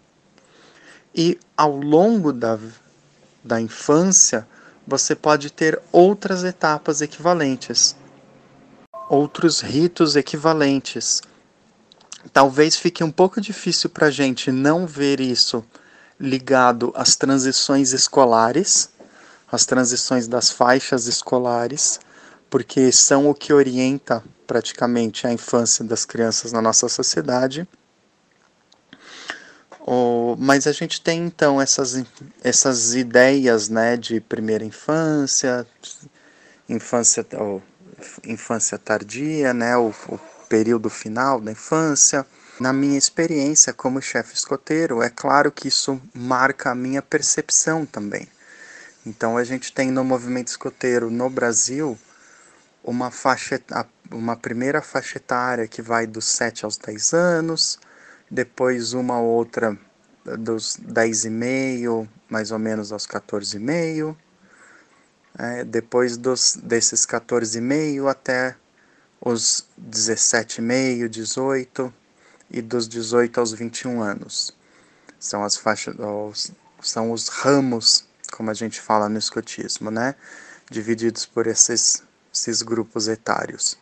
E 1.15 1.39
ao 1.55 1.77
longo 1.77 2.33
da, 2.33 2.59
da 3.45 3.61
infância, 3.61 4.49
você 4.87 5.15
pode 5.15 5.53
ter 5.53 5.79
outras 5.93 6.43
etapas 6.43 7.03
equivalentes, 7.03 7.95
outros 9.11 9.61
ritos 9.61 10.17
equivalentes. 10.17 11.21
Talvez 12.33 12.77
fique 12.77 13.05
um 13.05 13.11
pouco 13.11 13.39
difícil 13.39 13.91
para 13.91 14.07
a 14.07 14.11
gente 14.11 14.51
não 14.51 14.87
ver 14.87 15.21
isso 15.21 15.63
ligado 16.19 16.95
às 16.97 17.15
transições 17.15 17.93
escolares, 17.93 18.89
às 19.51 19.67
transições 19.67 20.27
das 20.27 20.51
faixas 20.51 21.07
escolares, 21.07 22.01
porque 22.49 22.91
são 22.91 23.29
o 23.29 23.35
que 23.35 23.53
orienta 23.53 24.25
praticamente 24.53 25.27
a 25.27 25.33
infância 25.33 25.83
das 25.83 26.05
crianças 26.05 26.53
na 26.53 26.61
nossa 26.61 26.87
sociedade. 26.87 27.67
Oh, 29.81 30.37
mas 30.39 30.67
a 30.67 30.73
gente 30.73 31.01
tem 31.01 31.25
então 31.25 31.59
essas, 31.59 32.05
essas 32.45 32.95
ideias 32.95 33.71
né, 33.71 33.97
de 33.97 34.21
primeira 34.21 34.63
infância, 34.63 35.67
infância, 36.69 37.27
oh, 37.41 37.63
infância 38.27 38.77
tardia, 38.77 39.55
né, 39.55 39.75
o, 39.75 39.89
o 40.09 40.21
período 40.51 40.91
final 40.91 41.41
da 41.41 41.51
infância. 41.51 42.27
Na 42.61 42.75
minha 42.75 42.99
experiência 42.99 43.73
como 43.73 44.03
chefe 44.03 44.35
escoteiro, 44.35 45.03
é 45.03 45.09
claro 45.09 45.51
que 45.51 45.67
isso 45.67 45.99
marca 46.13 46.73
a 46.73 46.75
minha 46.75 47.01
percepção 47.01 47.87
também. 47.87 48.29
Então 49.07 49.39
a 49.39 49.45
gente 49.45 49.73
tem 49.73 49.91
no 49.91 50.05
movimento 50.05 50.49
escoteiro 50.49 51.11
no 51.11 51.31
Brasil 51.31 51.99
uma 52.85 53.11
faixa, 53.11 53.61
uma 54.11 54.37
primeira 54.37 54.83
faixa 54.83 55.19
etária 55.19 55.69
que 55.69 55.83
vai 55.83 56.07
dos 56.07 56.25
7 56.27 56.65
aos 56.65 56.77
10 56.77 57.13
anos, 57.13 57.79
depois 58.31 58.93
uma 58.93 59.21
outra 59.21 59.79
dos 60.25 60.77
10,5 60.77 62.09
mais 62.29 62.51
ou 62.51 62.59
menos 62.59 62.93
aos 62.93 63.07
14,5, 63.07 64.17
é, 65.39 65.65
depois 65.65 66.17
dos, 66.17 66.57
desses 66.63 67.05
14,5 67.07 68.11
até 68.11 68.57
os 69.21 69.67
17,5, 69.81 71.09
18 71.09 71.95
e 72.51 72.61
dos 72.61 72.89
18 72.89 73.39
aos 73.39 73.53
21 73.53 74.03
anos. 74.03 74.57
São 75.19 75.45
as 75.45 75.57
faixas, 75.57 75.95
são 76.83 77.13
os 77.13 77.29
ramos, 77.29 78.05
como 78.33 78.51
a 78.51 78.55
gente 78.55 78.81
fala 78.81 79.09
no 79.09 79.19
escotismo, 79.19 79.91
né? 79.91 80.15
Divididos 80.71 81.25
por 81.27 81.47
esses, 81.47 82.03
esses 82.33 82.63
grupos 82.63 83.09
etários 83.09 83.77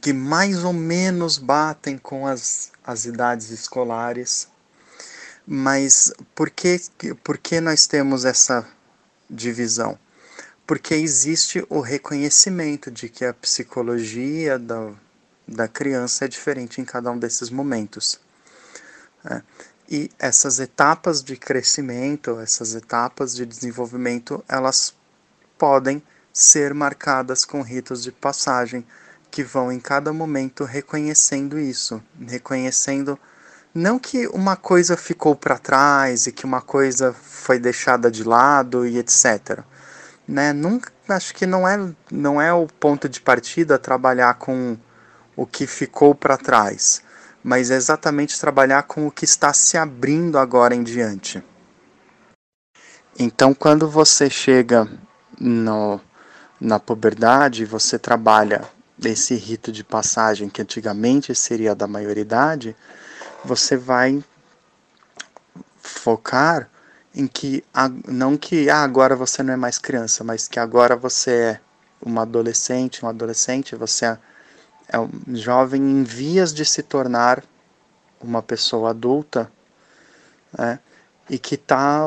que 0.00 0.12
mais 0.12 0.64
ou 0.64 0.72
menos 0.72 1.38
batem 1.38 1.96
com 1.96 2.26
as, 2.26 2.70
as 2.84 3.04
idades 3.04 3.50
escolares. 3.50 4.48
Mas 5.46 6.12
por 6.34 6.50
que, 6.50 6.80
por 7.24 7.38
que 7.38 7.60
nós 7.60 7.86
temos 7.86 8.24
essa 8.24 8.66
divisão? 9.28 9.98
Porque 10.66 10.94
existe 10.94 11.64
o 11.68 11.80
reconhecimento 11.80 12.90
de 12.90 13.08
que 13.08 13.24
a 13.24 13.34
psicologia 13.34 14.58
da, 14.58 14.92
da 15.48 15.66
criança 15.66 16.26
é 16.26 16.28
diferente 16.28 16.80
em 16.80 16.84
cada 16.84 17.10
um 17.10 17.18
desses 17.18 17.50
momentos. 17.50 18.20
É. 19.24 19.42
E 19.88 20.08
essas 20.20 20.60
etapas 20.60 21.20
de 21.20 21.36
crescimento, 21.36 22.38
essas 22.38 22.76
etapas 22.76 23.34
de 23.34 23.44
desenvolvimento, 23.44 24.44
elas 24.48 24.94
podem 25.58 26.00
ser 26.32 26.74
marcadas 26.74 27.44
com 27.44 27.62
ritos 27.62 28.02
de 28.02 28.12
passagem 28.12 28.86
que 29.30 29.44
vão 29.44 29.70
em 29.70 29.78
cada 29.78 30.12
momento 30.12 30.64
reconhecendo 30.64 31.58
isso, 31.58 32.02
reconhecendo 32.26 33.18
não 33.72 33.98
que 33.98 34.26
uma 34.28 34.56
coisa 34.56 34.96
ficou 34.96 35.36
para 35.36 35.56
trás 35.56 36.26
e 36.26 36.32
que 36.32 36.44
uma 36.44 36.60
coisa 36.60 37.12
foi 37.12 37.58
deixada 37.58 38.10
de 38.10 38.24
lado 38.24 38.86
e 38.86 38.98
etc. 38.98 39.60
Né? 40.26 40.52
Nunca, 40.52 40.92
acho 41.08 41.32
que 41.34 41.46
não 41.46 41.66
é, 41.66 41.78
não 42.10 42.42
é 42.42 42.52
o 42.52 42.66
ponto 42.66 43.08
de 43.08 43.20
partida 43.20 43.78
trabalhar 43.78 44.34
com 44.34 44.76
o 45.36 45.46
que 45.46 45.66
ficou 45.66 46.14
para 46.14 46.36
trás, 46.36 47.02
mas 47.42 47.70
é 47.70 47.76
exatamente 47.76 48.40
trabalhar 48.40 48.82
com 48.82 49.06
o 49.06 49.10
que 49.10 49.24
está 49.24 49.52
se 49.52 49.78
abrindo 49.78 50.38
agora 50.38 50.74
em 50.74 50.82
diante. 50.82 51.42
Então, 53.18 53.54
quando 53.54 53.88
você 53.88 54.28
chega 54.28 54.88
no, 55.38 56.00
na 56.60 56.78
puberdade, 56.78 57.64
você 57.64 57.98
trabalha 57.98 58.62
desse 58.98 59.34
rito 59.34 59.72
de 59.72 59.82
passagem 59.82 60.48
que 60.48 60.60
antigamente 60.60 61.34
seria 61.34 61.74
da 61.74 61.86
maioridade, 61.86 62.76
você 63.42 63.76
vai 63.76 64.22
focar 65.80 66.68
em 67.14 67.26
que 67.26 67.64
não 68.06 68.36
que 68.36 68.68
ah, 68.68 68.82
agora 68.82 69.16
você 69.16 69.42
não 69.42 69.54
é 69.54 69.56
mais 69.56 69.78
criança, 69.78 70.22
mas 70.22 70.46
que 70.46 70.60
agora 70.60 70.94
você 70.94 71.30
é 71.30 71.60
uma 72.02 72.22
adolescente, 72.22 73.04
um 73.04 73.08
adolescente, 73.08 73.74
você 73.74 74.04
é, 74.88 74.98
um 74.98 75.10
jovem 75.34 75.82
em 75.82 76.02
vias 76.02 76.52
de 76.52 76.64
se 76.64 76.82
tornar 76.82 77.42
uma 78.20 78.42
pessoa 78.42 78.90
adulta, 78.90 79.50
né? 80.56 80.78
E 81.28 81.38
que 81.38 81.54
está 81.54 82.02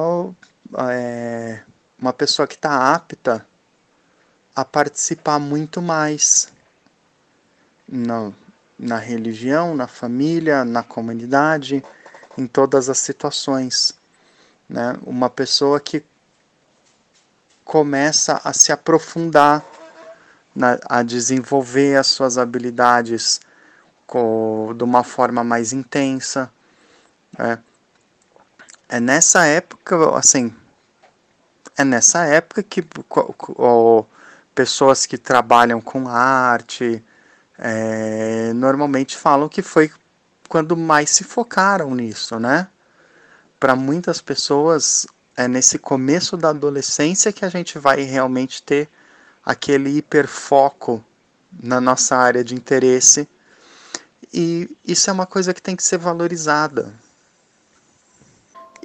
é, 0.89 1.61
uma 1.97 2.13
pessoa 2.13 2.47
que 2.47 2.55
está 2.55 2.93
apta 2.93 3.45
a 4.55 4.63
participar 4.63 5.39
muito 5.39 5.81
mais 5.81 6.51
na, 7.87 8.31
na 8.77 8.97
religião, 8.97 9.75
na 9.75 9.87
família, 9.87 10.63
na 10.63 10.83
comunidade, 10.83 11.83
em 12.37 12.45
todas 12.45 12.89
as 12.89 12.99
situações. 12.99 13.93
Né? 14.69 14.97
Uma 15.05 15.29
pessoa 15.29 15.79
que 15.79 16.03
começa 17.63 18.41
a 18.43 18.53
se 18.53 18.71
aprofundar, 18.71 19.63
na, 20.55 20.79
a 20.87 21.01
desenvolver 21.01 21.97
as 21.97 22.07
suas 22.07 22.37
habilidades 22.37 23.41
com, 24.05 24.73
de 24.77 24.83
uma 24.83 25.03
forma 25.03 25.43
mais 25.43 25.73
intensa. 25.73 26.51
Né? 27.37 27.57
É 28.87 28.99
nessa 28.99 29.45
época, 29.45 30.15
assim, 30.15 30.53
é 31.75 31.83
nessa 31.83 32.25
época 32.25 32.61
que 32.61 32.85
o, 33.57 34.05
pessoas 34.53 35.05
que 35.05 35.17
trabalham 35.17 35.81
com 35.81 36.07
arte, 36.07 37.03
é, 37.57 38.51
normalmente 38.53 39.17
falam 39.17 39.49
que 39.49 39.61
foi 39.61 39.91
quando 40.47 40.75
mais 40.77 41.09
se 41.09 41.23
focaram 41.23 41.95
nisso, 41.95 42.39
né? 42.39 42.67
Para 43.59 43.75
muitas 43.75 44.21
pessoas, 44.21 45.07
é 45.35 45.47
nesse 45.47 45.79
começo 45.79 46.37
da 46.37 46.49
adolescência 46.49 47.33
que 47.33 47.45
a 47.45 47.49
gente 47.49 47.79
vai 47.79 48.01
realmente 48.01 48.61
ter 48.61 48.89
aquele 49.45 49.97
hiperfoco 49.97 51.03
na 51.51 51.81
nossa 51.81 52.15
área 52.15 52.43
de 52.43 52.55
interesse. 52.55 53.27
E 54.33 54.75
isso 54.85 55.09
é 55.09 55.13
uma 55.13 55.25
coisa 55.25 55.53
que 55.53 55.61
tem 55.61 55.75
que 55.75 55.83
ser 55.83 55.97
valorizada. 55.97 56.93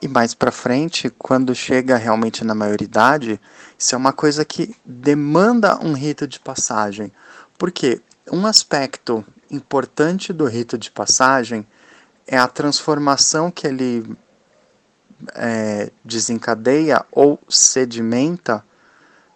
E 0.01 0.07
mais 0.07 0.33
para 0.33 0.53
frente, 0.53 1.11
quando 1.11 1.55
chega 1.55 1.97
realmente 1.97 2.45
na 2.45 2.55
maioridade, 2.55 3.41
isso 3.77 3.95
é 3.95 3.99
uma 3.99 4.13
coisa 4.13 4.45
que 4.45 4.75
demanda 4.85 5.79
um 5.85 5.93
rito 5.93 6.27
de 6.27 6.39
passagem. 6.39 7.11
Por 7.57 7.73
quê? 7.73 8.01
Um 8.31 8.47
aspecto 8.47 9.25
importante 9.51 10.33
do 10.33 10.47
rito 10.47 10.79
de 10.79 10.91
passagem 10.91 11.67
é 12.27 12.39
a 12.39 12.47
transformação 12.47 13.51
que 13.51 13.67
ele 13.67 14.17
é, 15.35 15.91
desencadeia 16.05 17.05
ou 17.11 17.41
sedimenta 17.49 18.65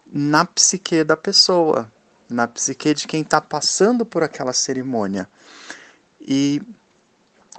na 0.05 0.45
psique 0.45 1.03
da 1.03 1.17
pessoa, 1.17 1.91
na 2.29 2.47
psique 2.47 2.93
de 2.93 3.07
quem 3.07 3.21
está 3.21 3.41
passando 3.41 4.05
por 4.05 4.23
aquela 4.23 4.53
cerimônia. 4.53 5.27
E 6.21 6.61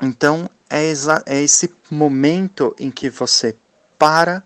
então 0.02 0.48
é, 0.68 0.92
é 1.26 1.42
esse 1.42 1.72
momento 1.90 2.74
em 2.78 2.90
que 2.90 3.08
você 3.08 3.56
para, 3.98 4.42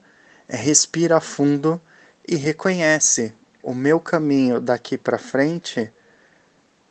respira 0.48 1.20
fundo 1.20 1.80
e 2.26 2.36
reconhece 2.36 3.34
o 3.62 3.74
meu 3.74 4.00
caminho 4.00 4.60
daqui 4.60 4.96
para 4.96 5.18
frente 5.18 5.92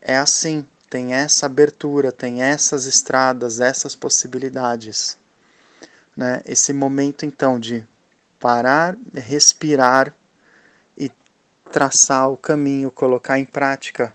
é 0.01 0.17
assim, 0.17 0.65
tem 0.89 1.13
essa 1.13 1.45
abertura, 1.45 2.11
tem 2.11 2.41
essas 2.41 2.85
estradas, 2.85 3.59
essas 3.59 3.95
possibilidades. 3.95 5.17
Né? 6.15 6.41
Esse 6.45 6.73
momento 6.73 7.25
então 7.25 7.59
de 7.59 7.87
parar, 8.39 8.97
respirar 9.13 10.13
e 10.97 11.11
traçar 11.71 12.29
o 12.29 12.37
caminho, 12.37 12.91
colocar 12.91 13.37
em 13.37 13.45
prática 13.45 14.13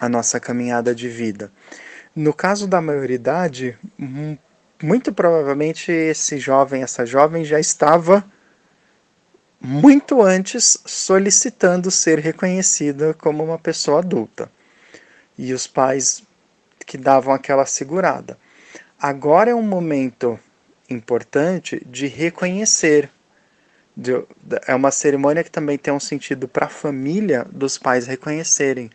a 0.00 0.08
nossa 0.08 0.38
caminhada 0.38 0.94
de 0.94 1.08
vida. 1.08 1.52
No 2.14 2.32
caso 2.34 2.66
da 2.66 2.80
maioridade, 2.80 3.78
muito 4.82 5.12
provavelmente 5.12 5.92
esse 5.92 6.38
jovem, 6.38 6.82
essa 6.82 7.06
jovem 7.06 7.44
já 7.44 7.60
estava 7.60 8.24
muito 9.60 10.22
antes 10.22 10.78
solicitando 10.86 11.90
ser 11.90 12.18
reconhecida 12.18 13.14
como 13.14 13.44
uma 13.44 13.58
pessoa 13.58 13.98
adulta. 13.98 14.50
E 15.38 15.52
os 15.52 15.66
pais 15.66 16.22
que 16.86 16.98
davam 16.98 17.32
aquela 17.32 17.66
segurada. 17.66 18.36
Agora 19.00 19.50
é 19.50 19.54
um 19.54 19.62
momento 19.62 20.38
importante 20.88 21.80
de 21.86 22.06
reconhecer. 22.06 23.10
É 24.66 24.74
uma 24.74 24.90
cerimônia 24.90 25.44
que 25.44 25.50
também 25.50 25.78
tem 25.78 25.92
um 25.92 26.00
sentido 26.00 26.48
para 26.48 26.66
a 26.66 26.70
família 26.70 27.46
dos 27.50 27.78
pais 27.78 28.06
reconhecerem. 28.06 28.90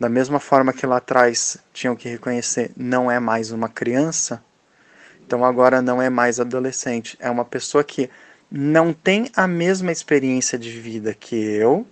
Da 0.00 0.08
mesma 0.08 0.40
forma 0.40 0.72
que 0.72 0.86
lá 0.86 0.96
atrás 0.96 1.58
tinham 1.74 1.94
que 1.94 2.08
reconhecer, 2.08 2.72
não 2.74 3.10
é 3.10 3.20
mais 3.20 3.50
uma 3.50 3.68
criança, 3.68 4.42
então 5.26 5.44
agora 5.44 5.82
não 5.82 6.00
é 6.00 6.08
mais 6.08 6.40
adolescente, 6.40 7.18
é 7.20 7.28
uma 7.28 7.44
pessoa 7.44 7.84
que 7.84 8.08
não 8.50 8.94
tem 8.94 9.30
a 9.36 9.46
mesma 9.46 9.92
experiência 9.92 10.58
de 10.58 10.70
vida 10.70 11.12
que 11.12 11.36
eu, 11.36 11.86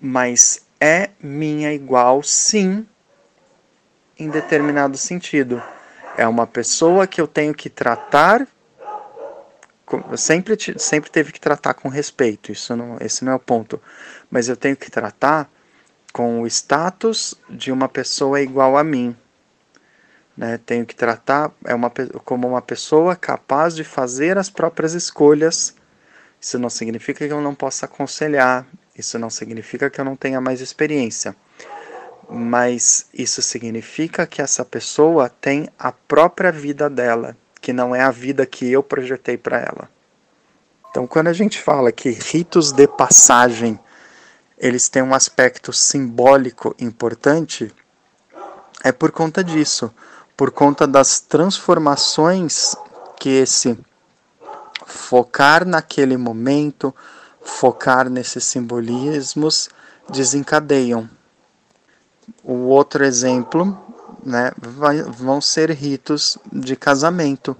mas 0.00 0.64
é 0.80 1.10
minha 1.20 1.70
igual, 1.70 2.22
sim, 2.22 2.86
em 4.18 4.30
determinado 4.30 4.96
sentido. 4.96 5.62
É 6.16 6.26
uma 6.26 6.46
pessoa 6.46 7.06
que 7.06 7.20
eu 7.20 7.28
tenho 7.28 7.52
que 7.52 7.68
tratar, 7.68 8.48
sempre, 10.16 10.56
sempre 10.78 11.10
teve 11.10 11.30
que 11.30 11.40
tratar 11.40 11.74
com 11.74 11.90
respeito, 11.90 12.50
isso 12.50 12.74
não, 12.74 12.96
esse 13.02 13.22
não 13.22 13.32
é 13.32 13.34
o 13.34 13.38
ponto, 13.38 13.78
mas 14.30 14.48
eu 14.48 14.56
tenho 14.56 14.76
que 14.78 14.90
tratar 14.90 15.46
com 16.16 16.40
o 16.40 16.46
status 16.46 17.34
de 17.46 17.70
uma 17.70 17.90
pessoa 17.90 18.40
igual 18.40 18.78
a 18.78 18.82
mim. 18.82 19.14
Né? 20.34 20.58
Tenho 20.64 20.86
que 20.86 20.96
tratar 20.96 21.52
é 21.62 21.74
uma, 21.74 21.92
como 22.24 22.48
uma 22.48 22.62
pessoa 22.62 23.14
capaz 23.14 23.76
de 23.76 23.84
fazer 23.84 24.38
as 24.38 24.48
próprias 24.48 24.94
escolhas. 24.94 25.74
Isso 26.40 26.58
não 26.58 26.70
significa 26.70 27.26
que 27.26 27.30
eu 27.34 27.42
não 27.42 27.54
possa 27.54 27.84
aconselhar, 27.84 28.66
isso 28.96 29.18
não 29.18 29.28
significa 29.28 29.90
que 29.90 30.00
eu 30.00 30.06
não 30.06 30.16
tenha 30.16 30.40
mais 30.40 30.62
experiência. 30.62 31.36
Mas 32.30 33.10
isso 33.12 33.42
significa 33.42 34.26
que 34.26 34.40
essa 34.40 34.64
pessoa 34.64 35.28
tem 35.28 35.68
a 35.78 35.92
própria 35.92 36.50
vida 36.50 36.88
dela, 36.88 37.36
que 37.60 37.74
não 37.74 37.94
é 37.94 38.00
a 38.00 38.10
vida 38.10 38.46
que 38.46 38.72
eu 38.72 38.82
projetei 38.82 39.36
para 39.36 39.58
ela. 39.58 39.90
Então, 40.88 41.06
quando 41.06 41.26
a 41.26 41.34
gente 41.34 41.60
fala 41.60 41.92
que 41.92 42.08
ritos 42.08 42.72
de 42.72 42.88
passagem 42.88 43.78
eles 44.58 44.88
têm 44.88 45.02
um 45.02 45.14
aspecto 45.14 45.72
simbólico 45.72 46.74
importante, 46.78 47.72
é 48.82 48.92
por 48.92 49.10
conta 49.10 49.42
disso 49.42 49.92
por 50.36 50.50
conta 50.50 50.86
das 50.86 51.18
transformações 51.18 52.76
que 53.18 53.30
esse 53.30 53.78
focar 54.84 55.66
naquele 55.66 56.16
momento, 56.16 56.94
focar 57.40 58.10
nesses 58.10 58.44
simbolismos 58.44 59.70
desencadeiam. 60.10 61.08
O 62.44 62.66
outro 62.66 63.04
exemplo 63.04 63.76
né, 64.22 64.52
vai, 64.58 65.02
vão 65.02 65.40
ser 65.40 65.70
ritos 65.70 66.36
de 66.52 66.76
casamento. 66.76 67.56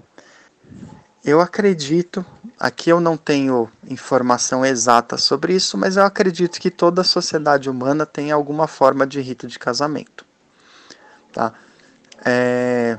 Eu 1.25 1.41
acredito, 1.41 2.23
aqui 2.59 2.89
eu 2.89 2.99
não 2.99 3.15
tenho 3.15 3.69
informação 3.87 4.65
exata 4.65 5.17
sobre 5.17 5.53
isso, 5.53 5.77
mas 5.77 5.97
eu 5.97 6.03
acredito 6.03 6.59
que 6.59 6.71
toda 6.71 7.03
sociedade 7.03 7.69
humana 7.69 8.05
tem 8.05 8.31
alguma 8.31 8.67
forma 8.67 9.05
de 9.05 9.21
rito 9.21 9.47
de 9.47 9.59
casamento. 9.59 10.25
Tá? 11.31 11.53
É, 12.25 12.97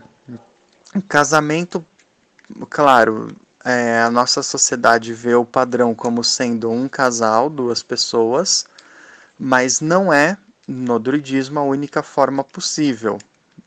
casamento, 1.09 1.85
claro, 2.71 3.35
é, 3.65 4.01
a 4.01 4.11
nossa 4.11 4.43
sociedade 4.43 5.13
vê 5.13 5.35
o 5.35 5.45
padrão 5.45 5.95
como 5.95 6.23
sendo 6.23 6.71
um 6.71 6.89
casal, 6.89 7.51
duas 7.51 7.83
pessoas, 7.83 8.67
mas 9.39 9.81
não 9.81 10.13
é, 10.13 10.39
no 10.67 10.99
druidismo, 10.99 11.59
a 11.59 11.65
única 11.65 12.03
forma 12.03 12.45
possível. 12.45 13.19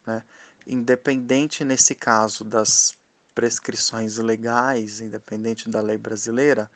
Né? 0.06 0.24
Independente, 0.66 1.66
nesse 1.66 1.96
caso, 1.96 2.44
das 2.44 2.96
prescrições 3.34 4.18
legais, 4.18 5.02
independente 5.02 5.70
da 5.70 5.82
lei 5.82 5.98
brasileira, 5.98 6.70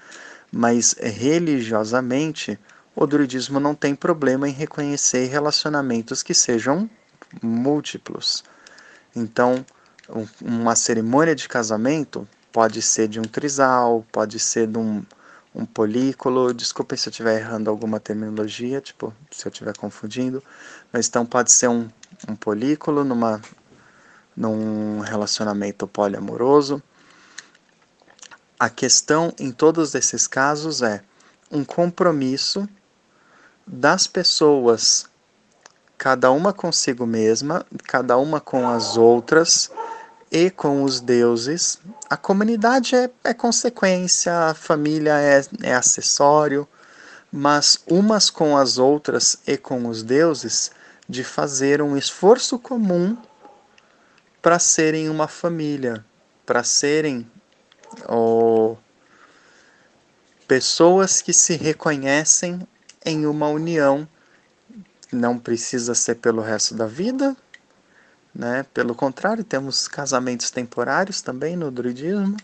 mas 0.52 0.96
religiosamente, 1.00 2.60
o 2.96 3.06
druidismo 3.06 3.60
não 3.60 3.76
tem 3.76 3.94
problema 3.94 4.48
em 4.48 4.54
reconhecer 4.54 5.26
relacionamentos 5.28 6.24
que 6.24 6.34
sejam 6.34 6.90
múltiplos. 7.42 8.44
Então, 9.16 9.66
uma 10.42 10.76
cerimônia 10.76 11.36
de 11.36 11.48
casamento 11.48 12.28
pode 12.52 12.82
ser 12.82 13.08
de 13.08 13.20
um 13.20 13.24
trisal, 13.24 14.06
pode 14.12 14.40
ser 14.40 14.68
de 14.68 14.78
um, 14.78 15.04
um 15.54 15.66
polículo. 15.66 16.54
Desculpem 16.54 16.98
se 16.98 17.10
eu 17.10 17.12
estiver 17.12 17.40
errando 17.40 17.70
alguma 17.70 18.00
terminologia, 18.00 18.80
tipo, 18.80 19.14
se 19.32 19.46
eu 19.46 19.52
estiver 19.52 19.76
confundindo. 19.76 20.42
Mas 20.92 21.08
então 21.08 21.26
pode 21.26 21.52
ser 21.52 21.68
um, 21.68 21.90
um 22.30 22.36
polículo 22.36 23.04
numa, 23.04 23.42
num 24.36 25.00
relacionamento 25.00 25.88
poliamoroso. 25.88 26.82
A 28.60 28.70
questão 28.70 29.34
em 29.40 29.52
todos 29.52 29.96
esses 29.96 30.28
casos 30.28 30.82
é 30.82 31.02
um 31.52 31.64
compromisso 31.64 32.68
das 33.66 34.08
pessoas 34.08 35.08
cada 35.98 36.32
uma 36.32 36.54
consigo 36.54 37.06
mesma, 37.06 37.66
cada 37.88 38.18
uma 38.18 38.40
com 38.40 38.68
as 38.68 38.98
outras 38.98 39.72
e 40.32 40.50
com 40.50 40.84
os 40.84 41.00
deuses. 41.00 41.80
A 42.10 42.18
comunidade 42.18 42.96
é, 42.96 43.10
é 43.24 43.34
consequência, 43.34 44.50
a 44.50 44.54
família 44.54 45.18
é, 45.20 45.44
é 45.64 45.74
acessório, 45.74 46.68
mas 47.32 47.80
umas 47.90 48.30
com 48.30 48.58
as 48.58 48.78
outras 48.78 49.38
e 49.48 49.58
com 49.58 49.88
os 49.88 50.04
deuses, 50.04 50.72
de 51.08 51.24
fazer 51.24 51.82
um 51.82 51.96
esforço 51.96 52.58
comum 52.58 53.16
para 54.46 54.60
serem 54.60 55.10
uma 55.10 55.28
família, 55.28 56.06
para 56.46 56.64
serem 56.64 57.28
oh, 58.08 58.78
pessoas 60.48 61.20
que 61.20 61.34
se 61.34 61.56
reconhecem 61.56 62.60
em 63.04 63.26
uma 63.26 63.48
união 63.48 64.08
não 65.12 65.40
precisa 65.40 65.96
ser 65.96 66.18
pelo 66.18 66.44
resto 66.44 66.76
da 66.76 66.86
vida, 66.86 67.36
né? 68.36 68.64
Pelo 68.72 68.94
contrário, 68.94 69.44
temos 69.44 69.88
casamentos 69.88 70.52
temporários 70.52 71.24
também 71.24 71.56
no 71.56 71.72
druidismo, 71.72 72.38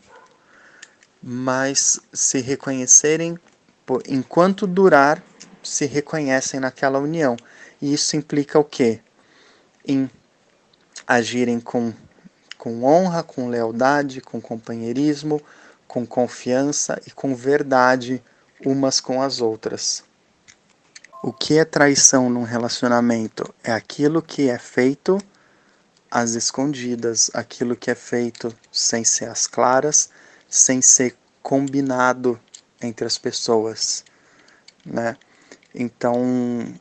mas 1.21 2.01
se 2.11 2.41
reconhecerem 2.41 3.37
enquanto 4.07 4.65
durar, 4.65 5.23
se 5.61 5.85
reconhecem 5.85 6.59
naquela 6.59 6.97
união. 6.97 7.37
E 7.79 7.93
isso 7.93 8.15
implica 8.15 8.57
o 8.57 8.63
quê? 8.63 9.01
Em 9.85 10.09
agirem 11.11 11.59
com, 11.59 11.93
com 12.57 12.85
honra, 12.85 13.21
com 13.21 13.49
lealdade, 13.49 14.21
com 14.21 14.39
companheirismo, 14.39 15.41
com 15.85 16.05
confiança 16.05 17.01
e 17.05 17.11
com 17.11 17.35
verdade 17.35 18.23
umas 18.65 19.01
com 19.01 19.21
as 19.21 19.41
outras. 19.41 20.05
O 21.21 21.33
que 21.33 21.57
é 21.57 21.65
traição 21.65 22.29
num 22.29 22.43
relacionamento? 22.43 23.53
É 23.61 23.73
aquilo 23.73 24.21
que 24.21 24.49
é 24.49 24.57
feito 24.57 25.17
às 26.09 26.31
escondidas, 26.31 27.29
aquilo 27.33 27.75
que 27.75 27.91
é 27.91 27.95
feito 27.95 28.55
sem 28.71 29.03
ser 29.03 29.25
às 29.25 29.47
claras, 29.47 30.09
sem 30.47 30.81
ser 30.81 31.15
combinado 31.43 32.39
entre 32.81 33.05
as 33.05 33.17
pessoas, 33.17 34.05
né? 34.85 35.17
Então, 35.75 36.73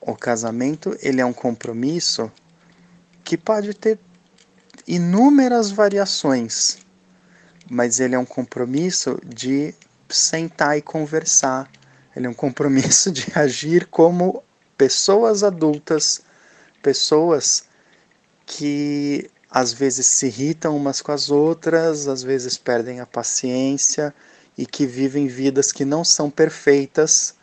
o 0.00 0.14
casamento, 0.14 0.96
ele 1.00 1.20
é 1.20 1.24
um 1.24 1.32
compromisso 1.32 2.30
que 3.28 3.36
pode 3.36 3.74
ter 3.74 3.98
inúmeras 4.86 5.70
variações, 5.70 6.78
mas 7.68 8.00
ele 8.00 8.14
é 8.14 8.18
um 8.18 8.24
compromisso 8.24 9.20
de 9.22 9.74
sentar 10.08 10.78
e 10.78 10.80
conversar, 10.80 11.70
ele 12.16 12.26
é 12.26 12.30
um 12.30 12.34
compromisso 12.34 13.12
de 13.12 13.26
agir 13.38 13.84
como 13.88 14.42
pessoas 14.78 15.44
adultas, 15.44 16.22
pessoas 16.82 17.64
que 18.46 19.30
às 19.50 19.74
vezes 19.74 20.06
se 20.06 20.28
irritam 20.28 20.74
umas 20.74 21.02
com 21.02 21.12
as 21.12 21.28
outras, 21.28 22.08
às 22.08 22.22
vezes 22.22 22.56
perdem 22.56 22.98
a 22.98 23.04
paciência 23.04 24.14
e 24.56 24.64
que 24.64 24.86
vivem 24.86 25.26
vidas 25.26 25.70
que 25.70 25.84
não 25.84 26.02
são 26.02 26.30
perfeitas, 26.30 27.34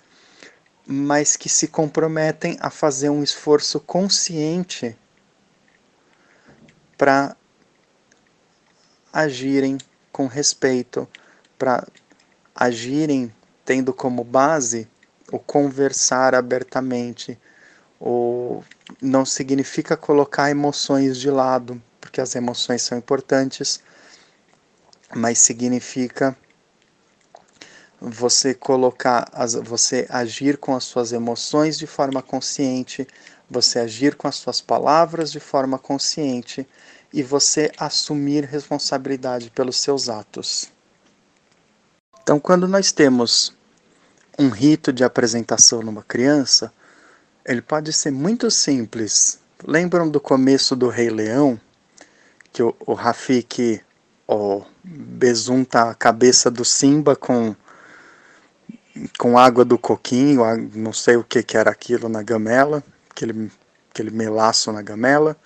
mas 0.83 1.35
que 1.35 1.47
se 1.47 1.67
comprometem 1.67 2.57
a 2.59 2.71
fazer 2.71 3.11
um 3.11 3.21
esforço 3.21 3.79
consciente 3.79 4.97
para 6.97 7.36
agirem 9.12 9.77
com 10.12 10.27
respeito, 10.27 11.08
para 11.58 11.86
agirem 12.53 13.34
tendo 13.63 13.93
como 13.93 14.23
base 14.23 14.88
o 15.31 15.39
conversar 15.39 16.36
abertamente. 16.36 17.38
O 17.99 18.63
não 19.01 19.25
significa 19.25 19.97
colocar 19.97 20.51
emoções 20.51 21.17
de 21.17 21.29
lado, 21.29 21.81
porque 21.99 22.21
as 22.21 22.36
emoções 22.36 22.81
são 22.81 22.97
importantes, 22.97 23.81
mas 25.15 25.39
significa 25.39 26.38
você 27.99 28.53
colocar, 28.53 29.29
você 29.63 30.05
agir 30.10 30.58
com 30.58 30.75
as 30.75 30.84
suas 30.84 31.12
emoções 31.12 31.77
de 31.77 31.88
forma 31.88 32.21
consciente, 32.21 33.08
você 33.49 33.79
agir 33.79 34.15
com 34.15 34.27
as 34.27 34.36
suas 34.36 34.62
palavras 34.62 35.31
de 35.31 35.39
forma 35.39 35.79
consciente 35.79 36.67
e 37.15 37.23
você 37.23 37.71
assumir 37.78 38.43
responsabilidade 38.43 39.49
pelos 39.49 39.78
seus 39.78 40.10
atos. 40.10 40.69
Então, 42.21 42.41
quando 42.41 42.67
nós 42.67 42.91
temos 42.91 43.56
um 44.38 44.49
rito 44.49 44.91
de 44.91 45.01
apresentação 45.01 45.82
numa 45.82 46.04
criança, 46.04 46.73
ele 47.45 47.62
pode 47.62 47.93
ser 47.93 48.12
muito 48.12 48.51
simples. 48.51 49.39
Lembram 49.65 50.10
do 50.10 50.19
começo 50.19 50.75
do 50.75 50.89
Rei 50.89 51.10
Leão? 51.10 51.58
Que 52.51 52.62
o, 52.62 52.75
o 52.86 52.93
Rafik 52.93 53.82
ó, 54.28 54.63
besunta 54.84 55.91
a 55.91 55.95
cabeça 55.95 56.51
do 56.51 56.65
Simba 56.65 57.15
com, 57.15 57.56
com 59.17 59.38
água 59.38 59.63
do 59.63 59.78
coquinho, 59.78 60.41
não 60.73 60.91
sei 60.91 61.15
o 61.15 61.23
que, 61.23 61.41
que 61.41 61.56
era 61.56 61.71
aquilo 61.71 62.10
na 62.10 62.21
gamela, 62.21 62.84
aquele, 63.10 63.49
aquele 63.89 64.12
melaço 64.12 64.69
na 64.73 64.82
gamela, 64.82 65.38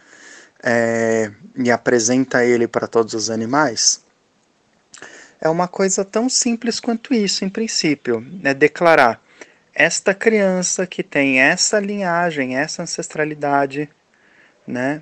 é, 0.63 1.31
e 1.55 1.71
apresenta 1.71 2.43
ele 2.43 2.67
para 2.67 2.87
todos 2.87 3.13
os 3.13 3.29
animais. 3.29 4.03
É 5.41 5.47
uma 5.47 5.67
coisa 5.67 6.03
tão 6.03 6.27
simples 6.27 6.79
quanto 6.79 7.13
isso, 7.13 7.45
em 7.45 7.49
princípio, 7.49 8.25
é 8.43 8.53
declarar 8.53 9.21
esta 9.73 10.13
criança 10.13 10.85
que 10.85 11.01
tem 11.01 11.39
essa 11.39 11.79
linhagem, 11.79 12.57
essa 12.57 12.83
ancestralidade, 12.83 13.89
né, 14.67 15.01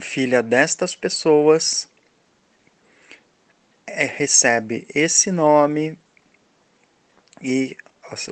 filha 0.00 0.42
destas 0.42 0.94
pessoas, 0.94 1.88
é, 3.86 4.06
recebe 4.06 4.86
esse 4.94 5.30
nome 5.30 5.98
e 7.42 7.76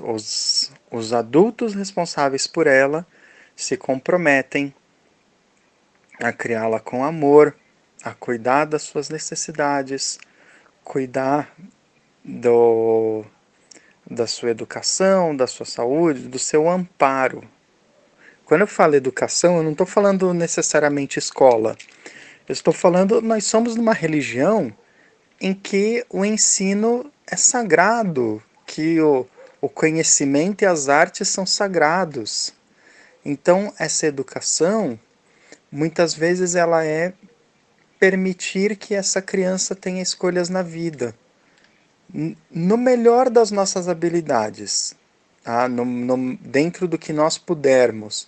os, 0.03 0.73
os 0.91 1.13
adultos 1.13 1.75
responsáveis 1.75 2.47
por 2.47 2.67
ela 2.67 3.07
se 3.57 3.77
comprometem 3.77 4.73
a 6.21 6.33
criá-la 6.33 6.81
com 6.81 7.05
amor, 7.05 7.55
a 8.03 8.13
cuidar 8.13 8.65
das 8.65 8.83
suas 8.83 9.09
necessidades, 9.09 10.19
cuidar 10.85 11.53
do, 12.25 13.25
da 14.09 14.27
sua 14.27 14.51
educação, 14.51 15.37
da 15.37 15.47
sua 15.47 15.67
saúde, 15.67 16.29
do 16.29 16.39
seu 16.39 16.69
amparo. 16.69 17.43
Quando 18.45 18.63
eu 18.63 18.67
falo 18.67 18.95
educação, 18.95 19.59
eu 19.59 19.63
não 19.63 19.73
estou 19.73 19.87
falando 19.87 20.33
necessariamente 20.33 21.19
escola. 21.19 21.77
Eu 22.49 22.53
estou 22.53 22.73
falando, 22.73 23.21
nós 23.21 23.45
somos 23.45 23.77
numa 23.77 23.93
religião 23.93 24.73
em 25.41 25.53
que 25.53 26.05
o 26.09 26.25
ensino 26.25 27.11
é 27.27 27.37
sagrado, 27.37 28.43
que 28.67 29.01
o, 29.01 29.27
o 29.61 29.69
conhecimento 29.69 30.63
e 30.63 30.67
as 30.67 30.89
artes 30.89 31.29
são 31.29 31.45
sagrados. 31.45 32.55
Então, 33.25 33.73
essa 33.79 34.07
educação, 34.07 34.99
muitas 35.71 36.15
vezes, 36.15 36.55
ela 36.55 36.85
é 36.85 37.13
permitir 37.99 38.77
que 38.77 38.95
essa 38.95 39.21
criança 39.21 39.75
tenha 39.75 40.03
escolhas 40.03 40.49
na 40.49 40.63
vida, 40.63 41.15
no 42.51 42.77
melhor 42.77 43.29
das 43.29 43.51
nossas 43.51 43.89
habilidades, 43.89 44.95
tá? 45.43 45.69
no, 45.69 45.85
no, 45.85 46.37
dentro 46.37 46.87
do 46.87 46.97
que 46.97 47.13
nós 47.13 47.37
pudermos, 47.37 48.27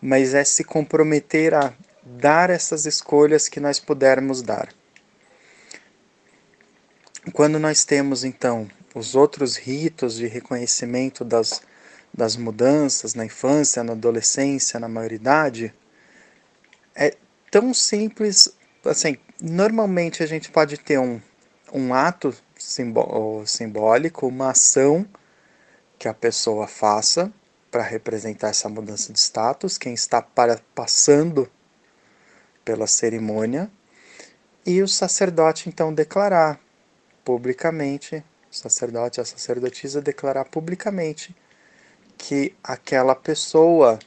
mas 0.00 0.34
é 0.34 0.44
se 0.44 0.62
comprometer 0.62 1.54
a 1.54 1.72
dar 2.04 2.50
essas 2.50 2.86
escolhas 2.86 3.48
que 3.48 3.60
nós 3.60 3.80
pudermos 3.80 4.42
dar. 4.42 4.68
Quando 7.32 7.58
nós 7.58 7.84
temos 7.84 8.24
então 8.24 8.70
os 8.94 9.14
outros 9.14 9.56
ritos 9.56 10.16
de 10.16 10.26
reconhecimento 10.26 11.24
das, 11.24 11.60
das 12.14 12.36
mudanças 12.36 13.14
na 13.14 13.24
infância, 13.24 13.84
na 13.84 13.92
adolescência, 13.92 14.80
na 14.80 14.88
maioridade, 14.88 15.74
é 16.98 17.16
tão 17.48 17.72
simples, 17.72 18.52
assim, 18.84 19.16
normalmente 19.40 20.20
a 20.22 20.26
gente 20.26 20.50
pode 20.50 20.76
ter 20.76 20.98
um, 20.98 21.20
um 21.72 21.94
ato 21.94 22.34
simbólico, 23.46 24.26
uma 24.26 24.50
ação 24.50 25.06
que 25.96 26.08
a 26.08 26.14
pessoa 26.14 26.66
faça 26.66 27.32
para 27.70 27.84
representar 27.84 28.48
essa 28.48 28.68
mudança 28.68 29.12
de 29.12 29.20
status, 29.20 29.78
quem 29.78 29.94
está 29.94 30.20
para, 30.20 30.60
passando 30.74 31.48
pela 32.64 32.88
cerimônia, 32.88 33.70
e 34.66 34.82
o 34.82 34.88
sacerdote 34.88 35.68
então 35.68 35.94
declarar 35.94 36.58
publicamente, 37.24 38.24
o 38.50 38.54
sacerdote, 38.54 39.20
a 39.20 39.24
sacerdotisa 39.24 40.02
declarar 40.02 40.46
publicamente 40.46 41.34
que 42.16 42.54
aquela 42.62 43.14
pessoa 43.14 43.98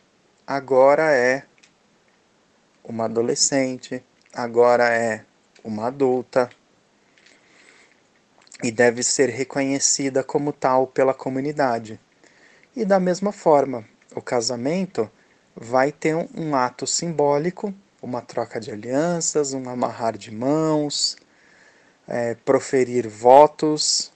agora 0.45 1.11
é 1.11 1.45
uma 2.91 3.05
adolescente, 3.05 4.03
agora 4.33 4.89
é 4.89 5.23
uma 5.63 5.87
adulta 5.87 6.49
e 8.61 8.69
deve 8.69 9.01
ser 9.01 9.29
reconhecida 9.29 10.23
como 10.23 10.51
tal 10.51 10.85
pela 10.85 11.13
comunidade. 11.13 11.99
E 12.75 12.85
da 12.85 12.99
mesma 12.99 13.31
forma, 13.31 13.85
o 14.13 14.21
casamento 14.21 15.09
vai 15.55 15.91
ter 15.91 16.15
um 16.15 16.53
ato 16.53 16.85
simbólico, 16.85 17.73
uma 18.01 18.21
troca 18.21 18.59
de 18.59 18.71
alianças, 18.71 19.53
um 19.53 19.69
amarrar 19.69 20.17
de 20.17 20.31
mãos, 20.31 21.15
é, 22.07 22.35
proferir 22.35 23.07
votos, 23.07 24.11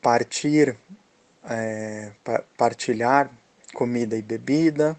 partir, 0.00 0.76
é, 1.44 2.12
partilhar 2.56 3.30
comida 3.74 4.16
e 4.16 4.22
bebida, 4.22 4.96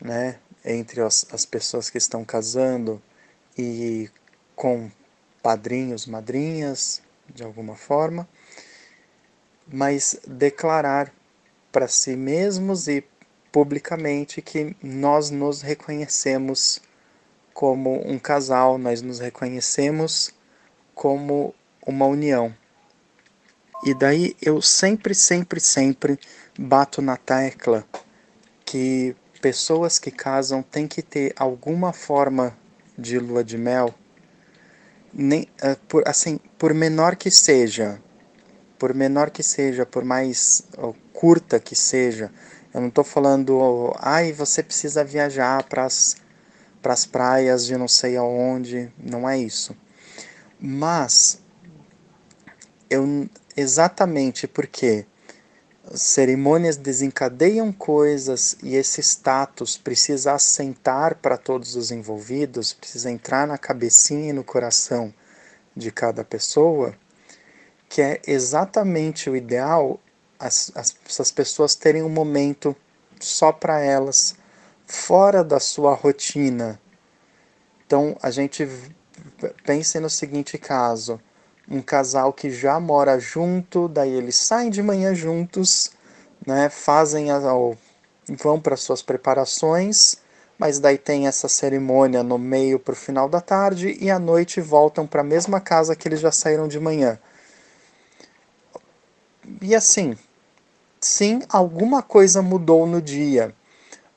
né, 0.00 0.38
entre 0.66 1.00
as, 1.00 1.24
as 1.32 1.46
pessoas 1.46 1.88
que 1.88 1.96
estão 1.96 2.24
casando 2.24 3.00
e 3.56 4.10
com 4.54 4.90
padrinhos, 5.42 6.06
madrinhas, 6.06 7.00
de 7.32 7.44
alguma 7.44 7.76
forma, 7.76 8.28
mas 9.66 10.18
declarar 10.26 11.12
para 11.70 11.88
si 11.88 12.16
mesmos 12.16 12.88
e 12.88 13.04
publicamente 13.52 14.42
que 14.42 14.76
nós 14.82 15.30
nos 15.30 15.62
reconhecemos 15.62 16.80
como 17.54 18.06
um 18.06 18.18
casal, 18.18 18.76
nós 18.76 19.00
nos 19.00 19.18
reconhecemos 19.18 20.34
como 20.94 21.54
uma 21.86 22.06
união. 22.06 22.54
E 23.84 23.94
daí 23.94 24.36
eu 24.42 24.60
sempre, 24.60 25.14
sempre, 25.14 25.60
sempre 25.60 26.18
bato 26.58 27.00
na 27.00 27.16
tecla 27.16 27.86
que 28.64 29.14
pessoas 29.36 29.98
que 29.98 30.10
casam 30.10 30.62
têm 30.62 30.86
que 30.86 31.02
ter 31.02 31.32
alguma 31.36 31.92
forma 31.92 32.56
de 32.98 33.18
lua 33.18 33.44
de 33.44 33.56
mel, 33.56 33.94
nem, 35.12 35.42
uh, 35.62 35.76
por, 35.88 36.06
assim, 36.06 36.38
por 36.58 36.74
menor 36.74 37.16
que 37.16 37.30
seja, 37.30 38.00
por 38.78 38.92
menor 38.94 39.30
que 39.30 39.42
seja, 39.42 39.86
por 39.86 40.04
mais 40.04 40.66
curta 41.12 41.58
que 41.58 41.74
seja, 41.74 42.30
eu 42.74 42.80
não 42.80 42.88
estou 42.88 43.04
falando, 43.04 43.94
ai, 43.98 44.32
você 44.32 44.62
precisa 44.62 45.02
viajar 45.02 45.62
para 45.64 45.84
as 45.84 46.16
para 46.86 46.92
as 46.92 47.04
praias 47.04 47.66
de 47.66 47.76
não 47.76 47.88
sei 47.88 48.16
aonde, 48.16 48.92
não 48.96 49.28
é 49.28 49.36
isso. 49.36 49.76
Mas 50.60 51.40
eu 52.88 53.28
exatamente 53.56 54.46
porque 54.46 55.04
cerimônias 55.94 56.76
desencadeiam 56.76 57.72
coisas 57.72 58.56
e 58.62 58.74
esse 58.74 59.00
status 59.00 59.76
precisa 59.76 60.32
assentar 60.32 61.16
para 61.16 61.36
todos 61.36 61.76
os 61.76 61.90
envolvidos, 61.90 62.72
precisa 62.72 63.10
entrar 63.10 63.46
na 63.46 63.56
cabecinha 63.56 64.30
e 64.30 64.32
no 64.32 64.42
coração 64.42 65.14
de 65.76 65.90
cada 65.90 66.24
pessoa, 66.24 66.94
que 67.88 68.02
é 68.02 68.20
exatamente 68.26 69.30
o 69.30 69.36
ideal 69.36 70.00
as, 70.38 70.70
as, 70.74 70.96
essas 71.08 71.30
pessoas 71.30 71.74
terem 71.74 72.02
um 72.02 72.08
momento 72.08 72.76
só 73.20 73.52
para 73.52 73.80
elas, 73.80 74.34
fora 74.86 75.42
da 75.42 75.58
sua 75.58 75.94
rotina. 75.94 76.80
Então, 77.86 78.16
a 78.22 78.30
gente 78.30 78.68
pense 79.64 79.98
no 79.98 80.10
seguinte 80.10 80.58
caso: 80.58 81.20
um 81.68 81.80
casal 81.82 82.32
que 82.32 82.50
já 82.50 82.78
mora 82.78 83.18
junto, 83.18 83.88
daí 83.88 84.12
eles 84.12 84.36
saem 84.36 84.70
de 84.70 84.82
manhã 84.82 85.14
juntos, 85.14 85.90
né, 86.46 86.68
fazem 86.68 87.30
a, 87.30 87.40
vão 88.28 88.60
para 88.60 88.76
suas 88.76 89.02
preparações, 89.02 90.16
mas 90.58 90.78
daí 90.78 90.96
tem 90.96 91.26
essa 91.26 91.48
cerimônia 91.48 92.22
no 92.22 92.38
meio 92.38 92.78
para 92.78 92.92
o 92.92 92.96
final 92.96 93.28
da 93.28 93.40
tarde 93.40 93.96
e 94.00 94.10
à 94.10 94.18
noite 94.18 94.60
voltam 94.60 95.06
para 95.06 95.20
a 95.20 95.24
mesma 95.24 95.60
casa 95.60 95.96
que 95.96 96.08
eles 96.08 96.20
já 96.20 96.32
saíram 96.32 96.68
de 96.68 96.80
manhã. 96.80 97.18
E 99.60 99.74
assim, 99.74 100.16
sim, 101.00 101.42
alguma 101.48 102.02
coisa 102.02 102.42
mudou 102.42 102.86
no 102.86 103.02
dia 103.02 103.54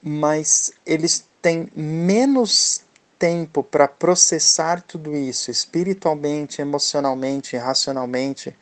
mas 0.02 0.72
eles 0.86 1.28
têm 1.42 1.70
menos 1.76 2.82
tempo 3.20 3.62
para 3.62 3.86
processar 3.86 4.82
tudo 4.82 5.16
isso 5.16 5.52
espiritualmente, 5.52 6.62
emocionalmente, 6.62 7.58
racionalmente, 7.58 8.56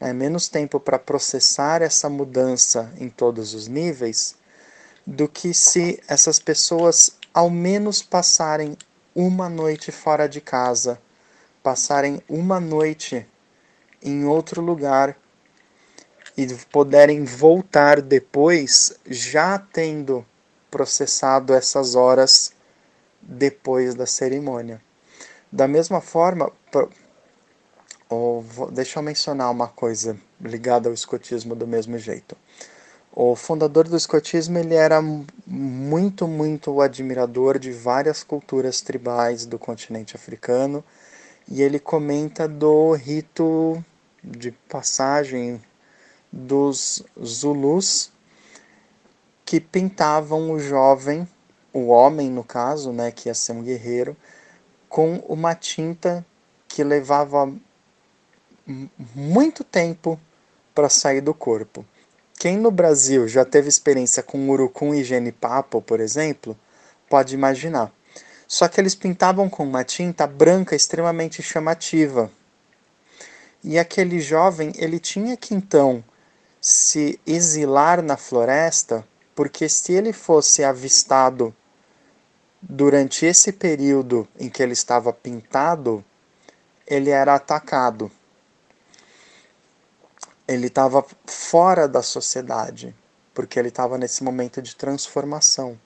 né, 0.00 0.12
menos 0.12 0.46
tempo 0.48 0.78
para 0.78 1.00
processar 1.00 1.82
essa 1.82 2.08
mudança 2.08 2.92
em 2.96 3.10
todos 3.10 3.52
os 3.52 3.66
níveis, 3.66 4.36
do 5.04 5.28
que 5.28 5.52
se 5.52 6.00
essas 6.06 6.38
pessoas 6.38 7.16
ao 7.34 7.50
menos 7.50 8.00
passarem 8.00 8.78
uma 9.14 9.48
noite 9.48 9.90
fora 9.90 10.28
de 10.28 10.40
casa, 10.40 10.98
passarem 11.62 12.22
uma 12.28 12.60
noite 12.60 13.26
em 14.00 14.24
outro 14.24 14.62
lugar 14.62 15.16
e 16.36 16.46
puderem 16.70 17.24
voltar 17.24 18.00
depois 18.00 18.94
já 19.06 19.58
tendo 19.58 20.24
processado 20.70 21.52
essas 21.52 21.94
horas 21.94 22.53
depois 23.26 23.94
da 23.94 24.06
cerimônia. 24.06 24.80
Da 25.50 25.66
mesma 25.68 26.00
forma, 26.00 26.50
deixa 28.72 28.98
eu 28.98 29.02
mencionar 29.02 29.50
uma 29.50 29.68
coisa 29.68 30.16
ligada 30.40 30.88
ao 30.88 30.94
escotismo 30.94 31.54
do 31.54 31.66
mesmo 31.66 31.98
jeito. 31.98 32.36
O 33.16 33.36
fundador 33.36 33.88
do 33.88 33.96
escotismo 33.96 34.58
ele 34.58 34.74
era 34.74 35.00
muito, 35.46 36.26
muito 36.26 36.80
admirador 36.80 37.58
de 37.58 37.70
várias 37.70 38.24
culturas 38.24 38.80
tribais 38.80 39.46
do 39.46 39.56
continente 39.56 40.16
africano 40.16 40.82
e 41.48 41.62
ele 41.62 41.78
comenta 41.78 42.48
do 42.48 42.92
rito 42.94 43.82
de 44.22 44.50
passagem 44.50 45.62
dos 46.32 47.04
Zulus 47.22 48.10
que 49.44 49.60
pintavam 49.60 50.50
o 50.50 50.58
jovem, 50.58 51.28
o 51.74 51.88
homem 51.88 52.30
no 52.30 52.44
caso, 52.44 52.92
né, 52.92 53.10
que 53.10 53.28
ia 53.28 53.34
ser 53.34 53.52
um 53.52 53.62
guerreiro, 53.62 54.16
com 54.88 55.16
uma 55.28 55.54
tinta 55.54 56.24
que 56.68 56.84
levava 56.84 57.52
muito 59.14 59.64
tempo 59.64 60.18
para 60.72 60.88
sair 60.88 61.20
do 61.20 61.34
corpo. 61.34 61.84
Quem 62.38 62.56
no 62.56 62.70
Brasil 62.70 63.26
já 63.28 63.44
teve 63.44 63.68
experiência 63.68 64.22
com 64.22 64.48
urucum 64.48 64.94
e 64.94 65.02
genipapo, 65.02 65.82
por 65.82 66.00
exemplo, 66.00 66.56
pode 67.08 67.34
imaginar. 67.34 67.92
Só 68.46 68.68
que 68.68 68.80
eles 68.80 68.94
pintavam 68.94 69.48
com 69.50 69.64
uma 69.64 69.82
tinta 69.82 70.26
branca 70.26 70.76
extremamente 70.76 71.42
chamativa. 71.42 72.30
E 73.62 73.78
aquele 73.78 74.20
jovem, 74.20 74.72
ele 74.76 75.00
tinha 75.00 75.36
que 75.36 75.54
então 75.54 76.04
se 76.60 77.18
exilar 77.26 78.02
na 78.02 78.16
floresta, 78.16 79.06
porque 79.34 79.68
se 79.68 79.92
ele 79.92 80.12
fosse 80.12 80.62
avistado 80.62 81.54
durante 82.68 83.26
esse 83.26 83.52
período 83.52 84.26
em 84.38 84.48
que 84.48 84.62
ele 84.62 84.72
estava 84.72 85.12
pintado, 85.12 86.04
ele 86.86 87.10
era 87.10 87.34
atacado 87.34 88.10
ele 90.46 90.66
estava 90.66 91.04
fora 91.26 91.88
da 91.88 92.02
sociedade, 92.02 92.94
porque 93.32 93.58
ele 93.58 93.68
estava 93.68 93.96
nesse 93.96 94.22
momento 94.22 94.60
de 94.60 94.76
transformação. 94.76 95.78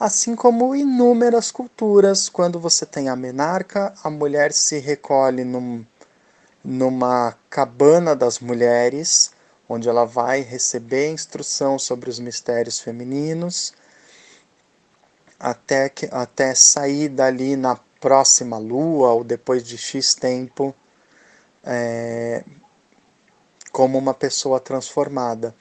Assim 0.00 0.34
como 0.34 0.74
inúmeras 0.74 1.50
culturas, 1.50 2.28
quando 2.28 2.58
você 2.58 2.84
tem 2.84 3.08
a 3.08 3.14
menarca, 3.14 3.94
a 4.02 4.10
mulher 4.10 4.52
se 4.52 4.78
recolhe 4.78 5.44
num, 5.44 5.84
numa 6.64 7.36
cabana 7.48 8.16
das 8.16 8.40
mulheres, 8.40 9.30
onde 9.68 9.88
ela 9.88 10.04
vai 10.04 10.40
receber 10.40 11.10
instrução 11.10 11.78
sobre 11.78 12.10
os 12.10 12.18
mistérios 12.18 12.80
femininos, 12.80 13.74
até, 15.42 15.88
que, 15.88 16.08
até 16.12 16.54
sair 16.54 17.08
dali 17.08 17.56
na 17.56 17.76
próxima 18.00 18.58
lua 18.58 19.12
ou 19.12 19.24
depois 19.24 19.64
de 19.64 19.76
X 19.76 20.14
tempo, 20.14 20.72
é, 21.64 22.44
como 23.72 23.98
uma 23.98 24.14
pessoa 24.14 24.60
transformada. 24.60 25.52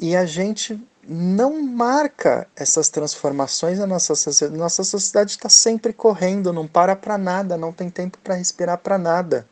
E 0.00 0.16
a 0.16 0.24
gente 0.24 0.80
não 1.06 1.62
marca 1.62 2.46
essas 2.56 2.88
transformações 2.88 3.78
na 3.78 3.86
nossa 3.86 4.14
sociedade. 4.14 4.58
Nossa 4.58 4.82
sociedade 4.82 5.32
está 5.32 5.48
sempre 5.50 5.92
correndo, 5.92 6.52
não 6.52 6.66
para 6.66 6.96
para 6.96 7.18
nada, 7.18 7.56
não 7.56 7.72
tem 7.72 7.90
tempo 7.90 8.18
para 8.24 8.34
respirar 8.34 8.78
para 8.78 8.96
nada. 8.96 9.46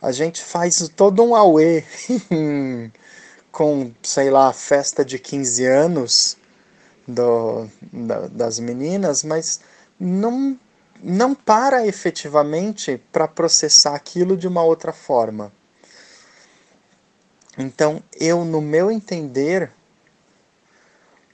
A 0.00 0.10
gente 0.10 0.42
faz 0.42 0.88
todo 0.96 1.22
um 1.22 1.36
auê 1.36 1.84
com, 3.52 3.92
sei 4.02 4.30
lá, 4.30 4.50
festa 4.54 5.04
de 5.04 5.18
15 5.18 5.66
anos 5.66 6.39
do, 7.10 7.68
da, 7.92 8.26
das 8.28 8.58
meninas, 8.58 9.22
mas 9.22 9.60
não, 9.98 10.58
não 11.02 11.34
para 11.34 11.86
efetivamente 11.86 13.00
para 13.12 13.28
processar 13.28 13.94
aquilo 13.94 14.36
de 14.36 14.48
uma 14.48 14.62
outra 14.62 14.92
forma. 14.92 15.52
Então, 17.58 18.02
eu, 18.18 18.44
no 18.44 18.60
meu 18.60 18.90
entender, 18.90 19.70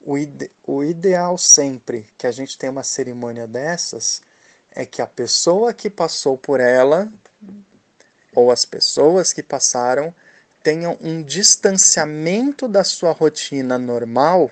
o, 0.00 0.16
ide 0.16 0.50
o 0.64 0.82
ideal 0.82 1.36
sempre 1.36 2.06
que 2.16 2.26
a 2.26 2.32
gente 2.32 2.56
tem 2.56 2.70
uma 2.70 2.82
cerimônia 2.82 3.46
dessas 3.46 4.22
é 4.70 4.84
que 4.84 5.00
a 5.00 5.06
pessoa 5.06 5.72
que 5.72 5.88
passou 5.88 6.36
por 6.36 6.60
ela, 6.60 7.10
ou 8.34 8.50
as 8.50 8.64
pessoas 8.64 9.32
que 9.32 9.42
passaram, 9.42 10.14
tenham 10.62 10.98
um 11.00 11.22
distanciamento 11.22 12.68
da 12.68 12.84
sua 12.84 13.12
rotina 13.12 13.78
normal 13.78 14.50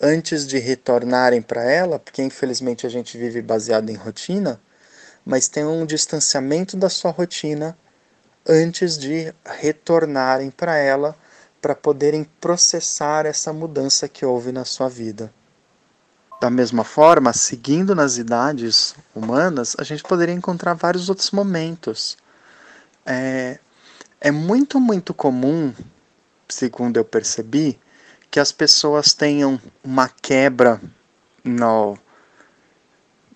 antes 0.00 0.46
de 0.46 0.58
retornarem 0.58 1.42
para 1.42 1.62
ela, 1.62 1.98
porque 1.98 2.22
infelizmente 2.22 2.86
a 2.86 2.90
gente 2.90 3.18
vive 3.18 3.42
baseado 3.42 3.90
em 3.90 3.94
rotina, 3.94 4.60
mas 5.24 5.48
tenham 5.48 5.82
um 5.82 5.84
distanciamento 5.84 6.76
da 6.76 6.88
sua 6.88 7.10
rotina 7.10 7.76
antes 8.48 8.96
de 8.96 9.32
retornarem 9.44 10.50
para 10.50 10.76
ela 10.76 11.14
para 11.60 11.74
poderem 11.74 12.24
processar 12.40 13.26
essa 13.26 13.52
mudança 13.52 14.08
que 14.08 14.24
houve 14.24 14.50
na 14.50 14.64
sua 14.64 14.88
vida. 14.88 15.30
Da 16.40 16.48
mesma 16.48 16.84
forma, 16.84 17.34
seguindo 17.34 17.94
nas 17.94 18.16
idades 18.16 18.94
humanas, 19.14 19.76
a 19.78 19.84
gente 19.84 20.02
poderia 20.02 20.34
encontrar 20.34 20.72
vários 20.72 21.10
outros 21.10 21.30
momentos. 21.32 22.16
É, 23.04 23.58
é 24.18 24.30
muito, 24.30 24.80
muito 24.80 25.12
comum, 25.12 25.74
segundo 26.48 26.96
eu 26.96 27.04
percebi, 27.04 27.78
que 28.30 28.38
as 28.38 28.52
pessoas 28.52 29.12
tenham 29.12 29.60
uma 29.82 30.08
quebra 30.08 30.80
no, 31.44 31.98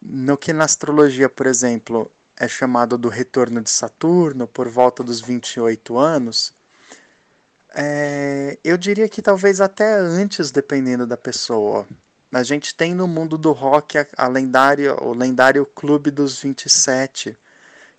no 0.00 0.36
que 0.36 0.52
na 0.52 0.64
astrologia, 0.64 1.28
por 1.28 1.46
exemplo, 1.46 2.10
é 2.36 2.46
chamado 2.46 2.96
do 2.96 3.08
retorno 3.08 3.60
de 3.60 3.70
Saturno, 3.70 4.46
por 4.46 4.68
volta 4.68 5.02
dos 5.02 5.20
28 5.20 5.98
anos, 5.98 6.54
é, 7.74 8.56
eu 8.62 8.76
diria 8.76 9.08
que 9.08 9.20
talvez 9.20 9.60
até 9.60 9.94
antes, 9.96 10.52
dependendo 10.52 11.06
da 11.06 11.16
pessoa. 11.16 11.88
A 12.32 12.42
gente 12.42 12.74
tem 12.74 12.94
no 12.94 13.08
mundo 13.08 13.36
do 13.36 13.52
rock 13.52 13.98
a, 13.98 14.06
a 14.16 14.28
lendária, 14.28 14.94
o 15.02 15.12
lendário 15.12 15.66
Clube 15.66 16.10
dos 16.10 16.40
27, 16.40 17.36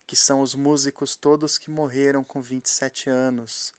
que 0.06 0.16
são 0.16 0.40
os 0.40 0.54
músicos 0.54 1.14
todos 1.14 1.58
que 1.58 1.70
morreram 1.70 2.24
com 2.24 2.40
27 2.40 3.10
anos. 3.10 3.74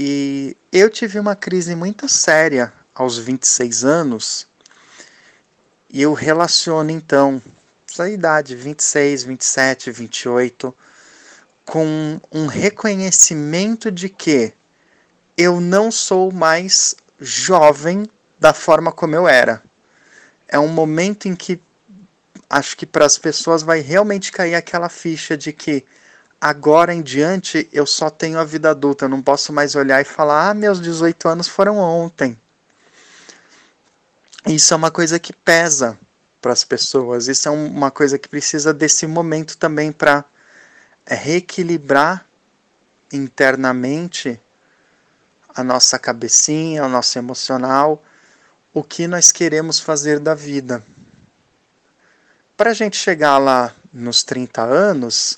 E 0.00 0.56
eu 0.70 0.88
tive 0.88 1.18
uma 1.18 1.34
crise 1.34 1.74
muito 1.74 2.08
séria 2.08 2.72
aos 2.94 3.18
26 3.18 3.84
anos, 3.84 4.46
e 5.90 6.00
eu 6.00 6.12
relaciono 6.12 6.92
então 6.92 7.42
essa 7.90 8.08
idade, 8.08 8.54
26, 8.54 9.24
27, 9.24 9.90
28, 9.90 10.72
com 11.64 12.20
um 12.30 12.46
reconhecimento 12.46 13.90
de 13.90 14.08
que 14.08 14.52
eu 15.36 15.60
não 15.60 15.90
sou 15.90 16.30
mais 16.30 16.94
jovem 17.18 18.06
da 18.38 18.54
forma 18.54 18.92
como 18.92 19.16
eu 19.16 19.26
era. 19.26 19.64
É 20.46 20.60
um 20.60 20.68
momento 20.68 21.26
em 21.26 21.34
que 21.34 21.60
acho 22.48 22.76
que 22.76 22.86
para 22.86 23.04
as 23.04 23.18
pessoas 23.18 23.64
vai 23.64 23.80
realmente 23.80 24.30
cair 24.30 24.54
aquela 24.54 24.88
ficha 24.88 25.36
de 25.36 25.52
que 25.52 25.84
agora 26.40 26.94
em 26.94 27.02
diante 27.02 27.68
eu 27.72 27.86
só 27.86 28.10
tenho 28.10 28.38
a 28.38 28.44
vida 28.44 28.70
adulta, 28.70 29.04
eu 29.04 29.08
não 29.08 29.22
posso 29.22 29.52
mais 29.52 29.74
olhar 29.74 30.00
e 30.00 30.04
falar: 30.04 30.50
"Ah, 30.50 30.54
meus 30.54 30.80
18 30.80 31.28
anos 31.28 31.48
foram 31.48 31.76
ontem". 31.76 32.38
Isso 34.46 34.72
é 34.72 34.76
uma 34.76 34.90
coisa 34.90 35.18
que 35.18 35.32
pesa 35.32 35.98
para 36.40 36.52
as 36.52 36.64
pessoas. 36.64 37.28
Isso 37.28 37.48
é 37.48 37.50
uma 37.50 37.90
coisa 37.90 38.18
que 38.18 38.28
precisa 38.28 38.72
desse 38.72 39.06
momento 39.06 39.56
também 39.58 39.92
para 39.92 40.24
é, 41.04 41.14
reequilibrar 41.14 42.24
internamente 43.12 44.40
a 45.54 45.64
nossa 45.64 45.98
cabecinha, 45.98 46.84
o 46.84 46.88
nosso 46.88 47.18
emocional, 47.18 48.02
o 48.72 48.82
que 48.82 49.06
nós 49.06 49.32
queremos 49.32 49.80
fazer 49.80 50.20
da 50.20 50.34
vida. 50.34 50.82
Para 52.56 52.70
a 52.70 52.74
gente 52.74 52.96
chegar 52.96 53.38
lá 53.38 53.74
nos 53.92 54.22
30 54.22 54.62
anos 54.62 55.36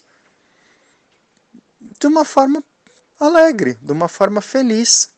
de 1.81 2.07
uma 2.07 2.25
forma 2.25 2.63
alegre, 3.19 3.79
de 3.81 3.93
uma 3.93 4.09
forma 4.09 4.41
feliz, 4.41 5.15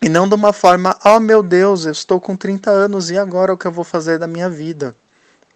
e 0.00 0.08
não 0.08 0.28
de 0.28 0.34
uma 0.34 0.52
forma, 0.52 0.98
oh 1.04 1.18
meu 1.18 1.42
Deus, 1.42 1.84
eu 1.84 1.92
estou 1.92 2.20
com 2.20 2.36
30 2.36 2.70
anos 2.70 3.10
e 3.10 3.18
agora 3.18 3.52
o 3.52 3.58
que 3.58 3.66
eu 3.66 3.72
vou 3.72 3.84
fazer 3.84 4.18
da 4.18 4.26
minha 4.26 4.48
vida, 4.48 4.94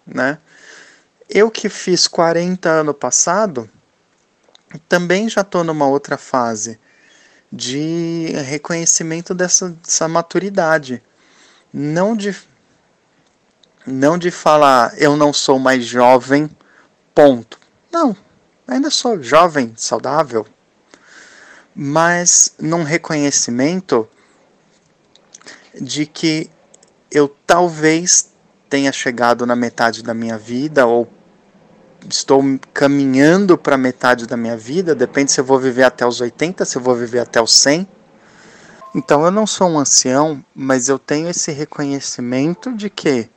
né? 0.05 0.37
eu 1.29 1.49
que 1.49 1.67
fiz 1.67 2.07
40 2.07 2.69
ano 2.69 2.93
passado, 2.93 3.69
também 4.87 5.27
já 5.27 5.41
estou 5.41 5.63
numa 5.63 5.87
outra 5.87 6.17
fase 6.17 6.79
de 7.51 8.33
reconhecimento 8.45 9.33
dessa, 9.33 9.69
dessa 9.69 10.07
maturidade. 10.07 11.01
Não 11.73 12.15
de, 12.15 12.35
não 13.85 14.17
de 14.17 14.29
falar 14.31 14.93
eu 14.97 15.15
não 15.15 15.33
sou 15.33 15.57
mais 15.57 15.85
jovem, 15.85 16.49
ponto. 17.15 17.59
Não, 17.91 18.15
ainda 18.67 18.89
sou 18.89 19.21
jovem, 19.21 19.73
saudável, 19.75 20.45
mas 21.75 22.53
num 22.59 22.83
reconhecimento 22.83 24.07
de 25.79 26.05
que 26.05 26.49
eu 27.11 27.27
talvez 27.45 28.31
tenha 28.69 28.91
chegado 28.91 29.45
na 29.45 29.55
metade 29.55 30.03
da 30.03 30.13
minha 30.13 30.37
vida 30.37 30.85
ou 30.85 31.07
estou 32.09 32.43
caminhando 32.73 33.57
para 33.57 33.77
metade 33.77 34.27
da 34.27 34.35
minha 34.35 34.57
vida, 34.57 34.95
depende 34.95 35.31
se 35.31 35.39
eu 35.39 35.45
vou 35.45 35.59
viver 35.59 35.83
até 35.83 36.05
os 36.05 36.19
80, 36.21 36.65
se 36.65 36.77
eu 36.77 36.81
vou 36.81 36.95
viver 36.95 37.19
até 37.19 37.41
os 37.41 37.53
100. 37.53 37.87
Então 38.95 39.23
eu 39.25 39.31
não 39.31 39.47
sou 39.47 39.69
um 39.69 39.79
ancião, 39.79 40.43
mas 40.53 40.89
eu 40.89 40.99
tenho 40.99 41.29
esse 41.29 41.51
reconhecimento 41.51 42.75
de 42.75 42.89
que 42.89 43.29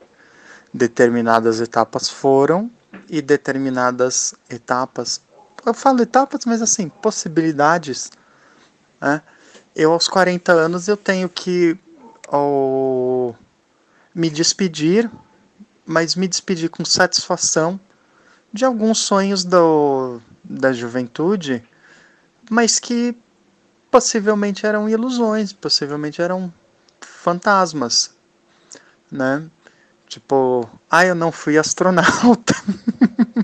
determinadas 0.73 1.59
etapas 1.59 2.09
foram 2.09 2.69
e 3.09 3.21
determinadas 3.21 4.33
etapas, 4.49 5.21
eu 5.65 5.73
falo 5.73 6.01
etapas, 6.01 6.45
mas 6.45 6.61
assim, 6.61 6.87
possibilidades, 6.87 8.09
né? 9.01 9.21
Eu 9.75 9.91
aos 9.91 10.07
40 10.07 10.51
anos 10.53 10.87
eu 10.87 10.97
tenho 10.97 11.29
que 11.29 11.77
oh, 12.31 13.33
me 14.13 14.29
despedir, 14.29 15.09
mas 15.85 16.15
me 16.15 16.27
despedir 16.27 16.69
com 16.69 16.83
satisfação 16.83 17.79
de 18.51 18.65
alguns 18.65 18.99
sonhos 18.99 19.43
do, 19.43 20.19
da 20.43 20.73
juventude, 20.73 21.63
mas 22.49 22.79
que 22.79 23.15
possivelmente 23.91 24.65
eram 24.65 24.89
ilusões, 24.89 25.53
possivelmente 25.53 26.21
eram 26.21 26.51
fantasmas, 27.01 28.15
né? 29.11 29.49
Tipo, 30.07 30.67
ah, 30.89 31.05
eu 31.05 31.13
não 31.13 31.31
fui 31.33 31.57
astronauta, 31.57 32.55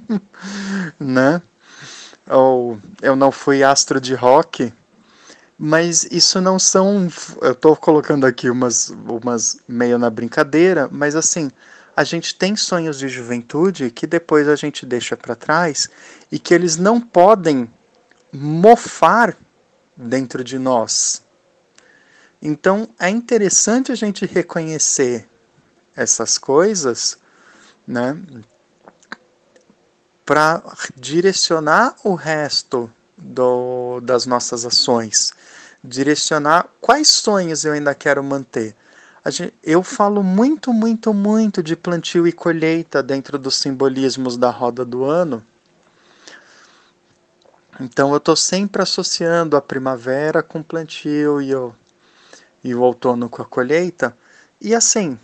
né? 0.97 1.41
Ou 2.29 2.79
eu 3.01 3.17
não 3.17 3.31
fui 3.31 3.63
astro 3.63 3.99
de 3.99 4.15
rock, 4.15 4.71
mas 5.59 6.05
isso 6.05 6.39
não 6.39 6.57
são. 6.57 7.09
Eu 7.41 7.51
estou 7.51 7.75
colocando 7.75 8.25
aqui 8.25 8.49
umas, 8.49 8.89
umas 8.89 9.57
meio 9.67 9.97
na 9.97 10.09
brincadeira, 10.09 10.87
mas 10.89 11.17
assim, 11.17 11.51
a 11.95 12.03
gente 12.05 12.33
tem 12.33 12.55
sonhos 12.55 12.97
de 12.97 13.09
juventude 13.09 13.91
que 13.91 14.07
depois 14.07 14.47
a 14.47 14.55
gente 14.55 14.85
deixa 14.85 15.17
para 15.17 15.35
trás 15.35 15.89
e 16.31 16.39
que 16.39 16.53
eles 16.53 16.77
não 16.77 16.99
podem 16.99 17.69
mofar 18.31 19.35
dentro 19.97 20.45
de 20.45 20.57
nós. 20.57 21.21
Então 22.41 22.87
é 22.97 23.09
interessante 23.09 23.91
a 23.91 23.95
gente 23.95 24.25
reconhecer 24.25 25.29
essas 25.95 26.37
coisas, 26.37 27.17
né, 27.87 28.21
para 30.25 30.63
direcionar 30.95 31.95
o 32.03 32.15
resto 32.15 32.91
do, 33.17 33.99
das 34.01 34.25
nossas 34.25 34.65
ações, 34.65 35.33
direcionar 35.83 36.67
quais 36.79 37.09
sonhos 37.09 37.65
eu 37.65 37.73
ainda 37.73 37.93
quero 37.93 38.23
manter 38.23 38.75
Gente, 39.25 39.53
eu 39.63 39.81
falo 39.81 40.21
muito, 40.21 40.73
muito, 40.73 41.13
muito 41.13 41.63
de 41.63 41.77
plantio 41.77 42.27
e 42.27 42.33
colheita 42.33 43.01
dentro 43.01 43.39
dos 43.39 43.55
simbolismos 43.55 44.35
da 44.35 44.49
roda 44.49 44.83
do 44.83 45.05
ano. 45.05 45.45
Então 47.79 48.11
eu 48.11 48.17
estou 48.17 48.35
sempre 48.35 48.81
associando 48.81 49.55
a 49.55 49.61
primavera 49.61 50.43
com 50.43 50.61
plantio 50.61 51.41
e 51.41 51.55
o, 51.55 51.73
e 52.61 52.75
o 52.75 52.81
outono 52.81 53.29
com 53.29 53.41
a 53.41 53.45
colheita. 53.45 54.15
E 54.59 54.75
assim, 54.75 55.17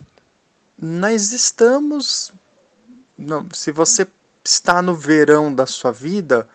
nós 0.80 1.32
estamos. 1.32 2.32
Se 3.52 3.70
você 3.70 4.06
está 4.42 4.80
no 4.80 4.94
verão 4.94 5.54
da 5.54 5.66
sua 5.66 5.92
vida, 5.92 6.48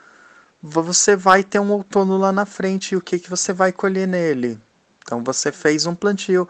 você 0.62 1.16
vai 1.16 1.44
ter 1.44 1.60
um 1.60 1.72
outono 1.72 2.18
lá 2.18 2.32
na 2.32 2.46
frente 2.46 2.94
e 2.94 2.98
o 2.98 3.02
que, 3.02 3.20
que 3.20 3.30
você 3.30 3.54
vai 3.54 3.72
colher 3.72 4.08
nele? 4.08 4.60
Então 5.04 5.24
você 5.24 5.52
fez 5.52 5.86
um 5.86 5.94
plantio 5.94 6.50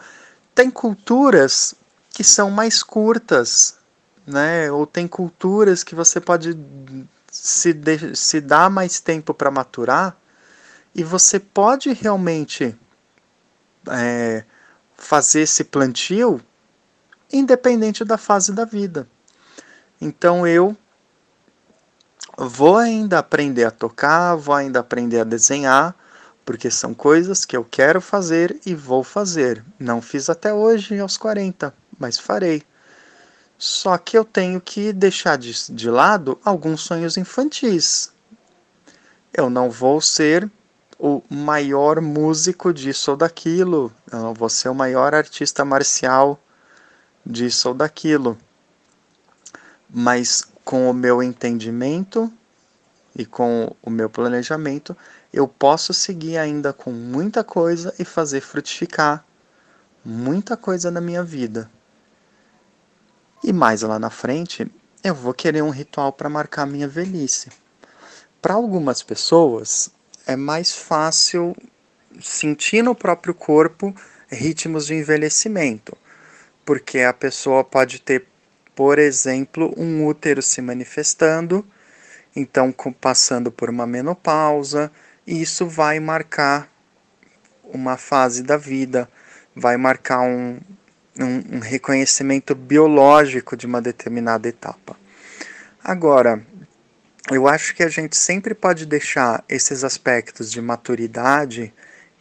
tem 0.55 0.71
culturas 0.71 1.75
que 2.11 2.23
são 2.23 2.49
mais 2.49 2.81
curtas, 2.81 3.75
né? 4.25 4.71
Ou 4.71 4.87
tem 4.87 5.05
culturas 5.05 5.83
que 5.83 5.93
você 5.93 6.21
pode 6.21 6.57
se, 7.29 7.73
de, 7.73 8.15
se 8.15 8.39
dar 8.39 8.69
mais 8.69 9.01
tempo 9.01 9.33
para 9.33 9.51
maturar 9.51 10.15
e 10.95 11.03
você 11.03 11.37
pode 11.37 11.91
realmente 11.91 12.73
é, 13.91 14.45
fazer 14.95 15.41
esse 15.41 15.65
plantio 15.65 16.41
independente 17.37 18.05
da 18.05 18.17
fase 18.17 18.53
da 18.53 18.65
vida. 18.65 19.07
Então 19.99 20.47
eu 20.47 20.75
vou 22.37 22.77
ainda 22.77 23.19
aprender 23.19 23.65
a 23.65 23.71
tocar, 23.71 24.35
vou 24.35 24.55
ainda 24.55 24.79
aprender 24.79 25.19
a 25.19 25.23
desenhar, 25.23 25.95
porque 26.45 26.69
são 26.69 26.93
coisas 26.93 27.43
que 27.45 27.55
eu 27.55 27.63
quero 27.63 27.99
fazer 27.99 28.59
e 28.65 28.73
vou 28.73 29.03
fazer. 29.03 29.63
Não 29.79 30.01
fiz 30.01 30.29
até 30.29 30.53
hoje, 30.53 30.99
aos 30.99 31.17
40, 31.17 31.73
mas 31.99 32.17
farei. 32.17 32.63
Só 33.57 33.97
que 33.97 34.17
eu 34.17 34.25
tenho 34.25 34.59
que 34.61 34.93
deixar 34.93 35.37
de, 35.37 35.53
de 35.71 35.89
lado 35.89 36.37
alguns 36.43 36.81
sonhos 36.81 37.17
infantis. 37.17 38.11
Eu 39.33 39.49
não 39.49 39.69
vou 39.69 39.99
ser 39.99 40.49
o 40.99 41.21
maior 41.29 41.99
músico 41.99 42.73
disso 42.73 43.11
ou 43.11 43.17
daquilo, 43.17 43.91
eu 44.11 44.19
não 44.19 44.33
vou 44.33 44.49
ser 44.49 44.69
o 44.69 44.75
maior 44.75 45.13
artista 45.13 45.65
marcial 45.65 46.39
disso 47.25 47.69
ou 47.69 47.73
daquilo. 47.73 48.37
Mas 49.89 50.43
com 50.63 50.89
o 50.89 50.93
meu 50.93 51.23
entendimento 51.23 52.31
e 53.15 53.25
com 53.25 53.75
o 53.81 53.89
meu 53.89 54.09
planejamento, 54.09 54.95
eu 55.33 55.47
posso 55.47 55.93
seguir 55.93 56.37
ainda 56.37 56.73
com 56.73 56.91
muita 56.91 57.43
coisa 57.43 57.93
e 57.97 58.05
fazer 58.05 58.41
frutificar 58.41 59.25
muita 60.03 60.55
coisa 60.55 60.91
na 60.91 61.01
minha 61.01 61.23
vida. 61.23 61.69
E 63.43 63.51
mais 63.51 63.81
lá 63.81 63.97
na 63.97 64.09
frente, 64.09 64.71
eu 65.03 65.15
vou 65.15 65.33
querer 65.33 65.63
um 65.63 65.69
ritual 65.69 66.13
para 66.13 66.29
marcar 66.29 66.65
minha 66.65 66.87
velhice. 66.87 67.49
Para 68.41 68.53
algumas 68.53 69.01
pessoas, 69.01 69.89
é 70.27 70.35
mais 70.35 70.71
fácil 70.71 71.55
sentir 72.21 72.83
no 72.83 72.95
próprio 72.95 73.33
corpo 73.33 73.93
ritmos 74.27 74.85
de 74.85 74.95
envelhecimento, 74.95 75.97
porque 76.65 77.01
a 77.01 77.13
pessoa 77.13 77.63
pode 77.63 78.01
ter, 78.01 78.25
por 78.73 78.97
exemplo, 78.97 79.73
um 79.77 80.05
útero 80.05 80.41
se 80.41 80.61
manifestando, 80.61 81.65
então 82.35 82.73
passando 82.99 83.51
por 83.51 83.69
uma 83.69 83.85
menopausa, 83.85 84.91
e 85.25 85.41
isso 85.41 85.67
vai 85.67 85.99
marcar 85.99 86.69
uma 87.63 87.97
fase 87.97 88.43
da 88.43 88.57
vida, 88.57 89.09
vai 89.55 89.77
marcar 89.77 90.21
um, 90.21 90.59
um, 91.19 91.57
um 91.57 91.59
reconhecimento 91.59 92.53
biológico 92.53 93.55
de 93.55 93.65
uma 93.65 93.81
determinada 93.81 94.47
etapa. 94.47 94.97
Agora, 95.83 96.45
eu 97.31 97.47
acho 97.47 97.73
que 97.75 97.83
a 97.83 97.89
gente 97.89 98.15
sempre 98.15 98.53
pode 98.53 98.85
deixar 98.85 99.43
esses 99.47 99.83
aspectos 99.83 100.51
de 100.51 100.61
maturidade 100.61 101.73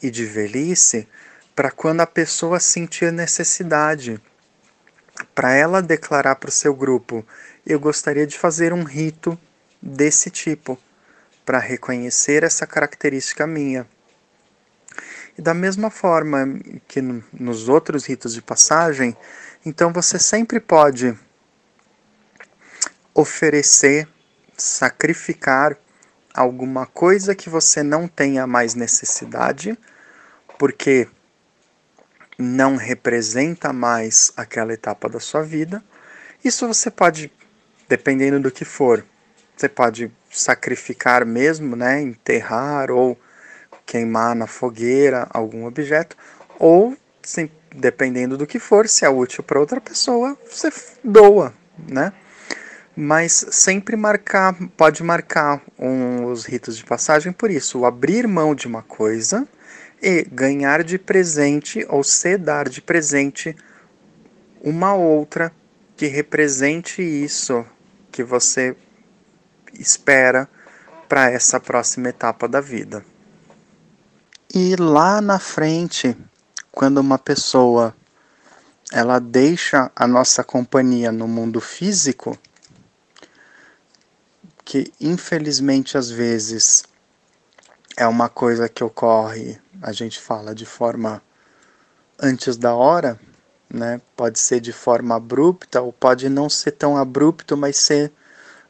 e 0.02 0.10
de 0.10 0.24
velhice 0.24 1.08
para 1.54 1.70
quando 1.70 2.00
a 2.00 2.06
pessoa 2.06 2.58
sentir 2.58 3.12
necessidade, 3.12 4.20
para 5.34 5.52
ela 5.52 5.82
declarar 5.82 6.36
para 6.36 6.48
o 6.48 6.52
seu 6.52 6.74
grupo: 6.74 7.24
eu 7.66 7.80
gostaria 7.80 8.26
de 8.26 8.38
fazer 8.38 8.72
um 8.72 8.84
rito 8.84 9.38
desse 9.82 10.30
tipo 10.30 10.78
para 11.44 11.58
reconhecer 11.58 12.42
essa 12.42 12.66
característica 12.66 13.46
minha. 13.46 13.86
E 15.36 15.42
da 15.42 15.52
mesma 15.52 15.90
forma 15.90 16.58
que 16.86 17.02
nos 17.02 17.68
outros 17.68 18.06
ritos 18.06 18.32
de 18.32 18.40
passagem, 18.40 19.16
então 19.66 19.92
você 19.92 20.18
sempre 20.18 20.60
pode 20.60 21.16
oferecer, 23.12 24.08
sacrificar 24.56 25.76
alguma 26.32 26.86
coisa 26.86 27.34
que 27.34 27.48
você 27.48 27.82
não 27.82 28.08
tenha 28.08 28.46
mais 28.46 28.74
necessidade, 28.74 29.76
porque 30.58 31.08
não 32.38 32.76
representa 32.76 33.72
mais 33.72 34.32
aquela 34.36 34.72
etapa 34.72 35.08
da 35.08 35.20
sua 35.20 35.42
vida. 35.42 35.82
Isso 36.44 36.66
você 36.66 36.90
pode, 36.90 37.32
dependendo 37.88 38.40
do 38.40 38.50
que 38.50 38.64
for, 38.64 39.04
você 39.56 39.68
pode 39.68 40.10
sacrificar 40.30 41.24
mesmo, 41.24 41.76
né, 41.76 42.00
enterrar 42.00 42.90
ou 42.90 43.18
queimar 43.86 44.34
na 44.34 44.46
fogueira 44.46 45.26
algum 45.30 45.66
objeto, 45.66 46.16
ou 46.58 46.96
sim, 47.22 47.48
dependendo 47.74 48.36
do 48.36 48.46
que 48.46 48.58
for, 48.58 48.88
se 48.88 49.04
é 49.04 49.08
útil 49.08 49.42
para 49.42 49.60
outra 49.60 49.80
pessoa, 49.80 50.36
você 50.50 50.72
doa, 51.02 51.54
né? 51.88 52.12
Mas 52.96 53.46
sempre 53.50 53.96
marcar, 53.96 54.54
pode 54.76 55.02
marcar 55.02 55.60
um, 55.78 56.26
os 56.26 56.44
ritos 56.44 56.76
de 56.76 56.84
passagem 56.84 57.32
por 57.32 57.50
isso, 57.50 57.80
o 57.80 57.86
abrir 57.86 58.26
mão 58.26 58.54
de 58.54 58.66
uma 58.66 58.82
coisa 58.82 59.46
e 60.06 60.22
ganhar 60.22 60.84
de 60.84 60.98
presente 60.98 61.86
ou 61.88 62.04
se 62.04 62.36
dar 62.36 62.68
de 62.68 62.82
presente 62.82 63.56
uma 64.60 64.92
outra 64.92 65.50
que 65.96 66.06
represente 66.06 67.00
isso 67.00 67.64
que 68.12 68.22
você 68.22 68.76
espera 69.72 70.46
para 71.08 71.30
essa 71.30 71.58
próxima 71.58 72.10
etapa 72.10 72.46
da 72.46 72.60
vida. 72.60 73.02
E 74.54 74.76
lá 74.76 75.22
na 75.22 75.38
frente, 75.38 76.14
quando 76.70 76.98
uma 76.98 77.18
pessoa 77.18 77.96
ela 78.92 79.18
deixa 79.18 79.90
a 79.96 80.06
nossa 80.06 80.44
companhia 80.44 81.10
no 81.10 81.26
mundo 81.26 81.62
físico, 81.62 82.38
que 84.66 84.92
infelizmente 85.00 85.96
às 85.96 86.10
vezes 86.10 86.84
é 87.96 88.06
uma 88.06 88.28
coisa 88.28 88.68
que 88.68 88.84
ocorre, 88.84 89.63
a 89.84 89.92
gente 89.92 90.18
fala 90.18 90.54
de 90.54 90.64
forma 90.64 91.22
antes 92.18 92.56
da 92.56 92.74
hora, 92.74 93.20
né? 93.68 94.00
Pode 94.16 94.38
ser 94.38 94.58
de 94.58 94.72
forma 94.72 95.14
abrupta 95.14 95.82
ou 95.82 95.92
pode 95.92 96.26
não 96.30 96.48
ser 96.48 96.70
tão 96.70 96.96
abrupto, 96.96 97.54
mas 97.54 97.76
ser 97.76 98.10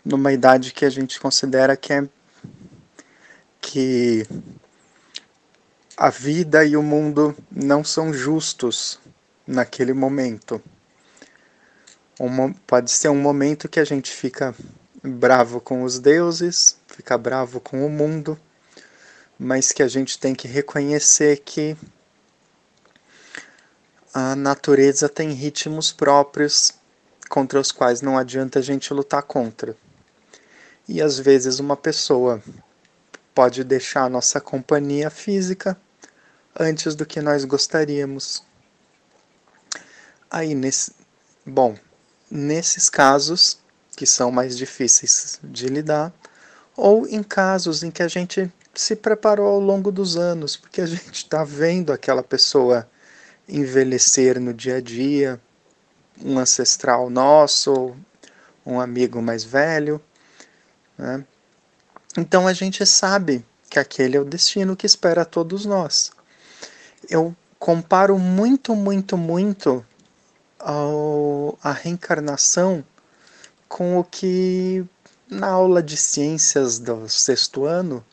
numa 0.04 0.32
idade 0.32 0.72
que 0.72 0.84
a 0.84 0.90
gente 0.90 1.20
considera 1.20 1.76
que 1.76 1.92
é 1.92 2.08
que 3.60 4.26
a 5.96 6.10
vida 6.10 6.64
e 6.64 6.76
o 6.76 6.82
mundo 6.82 7.32
não 7.48 7.84
são 7.84 8.12
justos 8.12 8.98
naquele 9.46 9.92
momento. 9.92 10.60
Um, 12.18 12.52
pode 12.52 12.90
ser 12.90 13.08
um 13.08 13.20
momento 13.20 13.68
que 13.68 13.78
a 13.78 13.84
gente 13.84 14.10
fica 14.10 14.52
bravo 15.00 15.60
com 15.60 15.84
os 15.84 16.00
deuses, 16.00 16.76
fica 16.88 17.16
bravo 17.16 17.60
com 17.60 17.86
o 17.86 17.88
mundo, 17.88 18.36
mas 19.38 19.72
que 19.72 19.82
a 19.82 19.88
gente 19.88 20.18
tem 20.18 20.34
que 20.34 20.46
reconhecer 20.46 21.38
que 21.38 21.76
a 24.12 24.36
natureza 24.36 25.08
tem 25.08 25.32
ritmos 25.32 25.90
próprios 25.90 26.72
contra 27.28 27.58
os 27.58 27.72
quais 27.72 28.00
não 28.00 28.16
adianta 28.16 28.60
a 28.60 28.62
gente 28.62 28.94
lutar 28.94 29.22
contra. 29.22 29.76
E 30.88 31.02
às 31.02 31.18
vezes 31.18 31.58
uma 31.58 31.76
pessoa 31.76 32.42
pode 33.34 33.64
deixar 33.64 34.04
a 34.04 34.08
nossa 34.08 34.40
companhia 34.40 35.10
física 35.10 35.76
antes 36.58 36.94
do 36.94 37.04
que 37.04 37.20
nós 37.20 37.44
gostaríamos. 37.44 38.44
Aí 40.30 40.54
nesse, 40.54 40.92
bom, 41.44 41.76
nesses 42.30 42.88
casos 42.88 43.58
que 43.96 44.06
são 44.06 44.30
mais 44.30 44.56
difíceis 44.56 45.40
de 45.42 45.66
lidar, 45.66 46.12
ou 46.76 47.06
em 47.06 47.22
casos 47.22 47.82
em 47.82 47.90
que 47.90 48.02
a 48.02 48.08
gente 48.08 48.52
se 48.80 48.96
preparou 48.96 49.46
ao 49.46 49.60
longo 49.60 49.90
dos 49.92 50.16
anos, 50.16 50.56
porque 50.56 50.80
a 50.80 50.86
gente 50.86 51.14
está 51.14 51.44
vendo 51.44 51.92
aquela 51.92 52.22
pessoa 52.22 52.88
envelhecer 53.48 54.40
no 54.40 54.54
dia 54.54 54.76
a 54.76 54.80
dia, 54.80 55.40
um 56.22 56.38
ancestral 56.38 57.10
nosso, 57.10 57.94
um 58.64 58.80
amigo 58.80 59.20
mais 59.20 59.44
velho. 59.44 60.00
Né? 60.96 61.24
Então 62.16 62.46
a 62.46 62.52
gente 62.52 62.84
sabe 62.86 63.44
que 63.68 63.78
aquele 63.78 64.16
é 64.16 64.20
o 64.20 64.24
destino 64.24 64.76
que 64.76 64.86
espera 64.86 65.22
a 65.22 65.26
todos 65.26 65.66
nós. 65.66 66.12
Eu 67.08 67.34
comparo 67.58 68.18
muito, 68.18 68.74
muito, 68.74 69.16
muito 69.16 69.84
ao, 70.58 71.58
a 71.62 71.72
reencarnação 71.72 72.84
com 73.68 73.98
o 73.98 74.04
que 74.04 74.84
na 75.28 75.48
aula 75.48 75.82
de 75.82 75.96
ciências 75.96 76.78
do 76.78 77.08
sexto 77.08 77.64
ano 77.64 78.04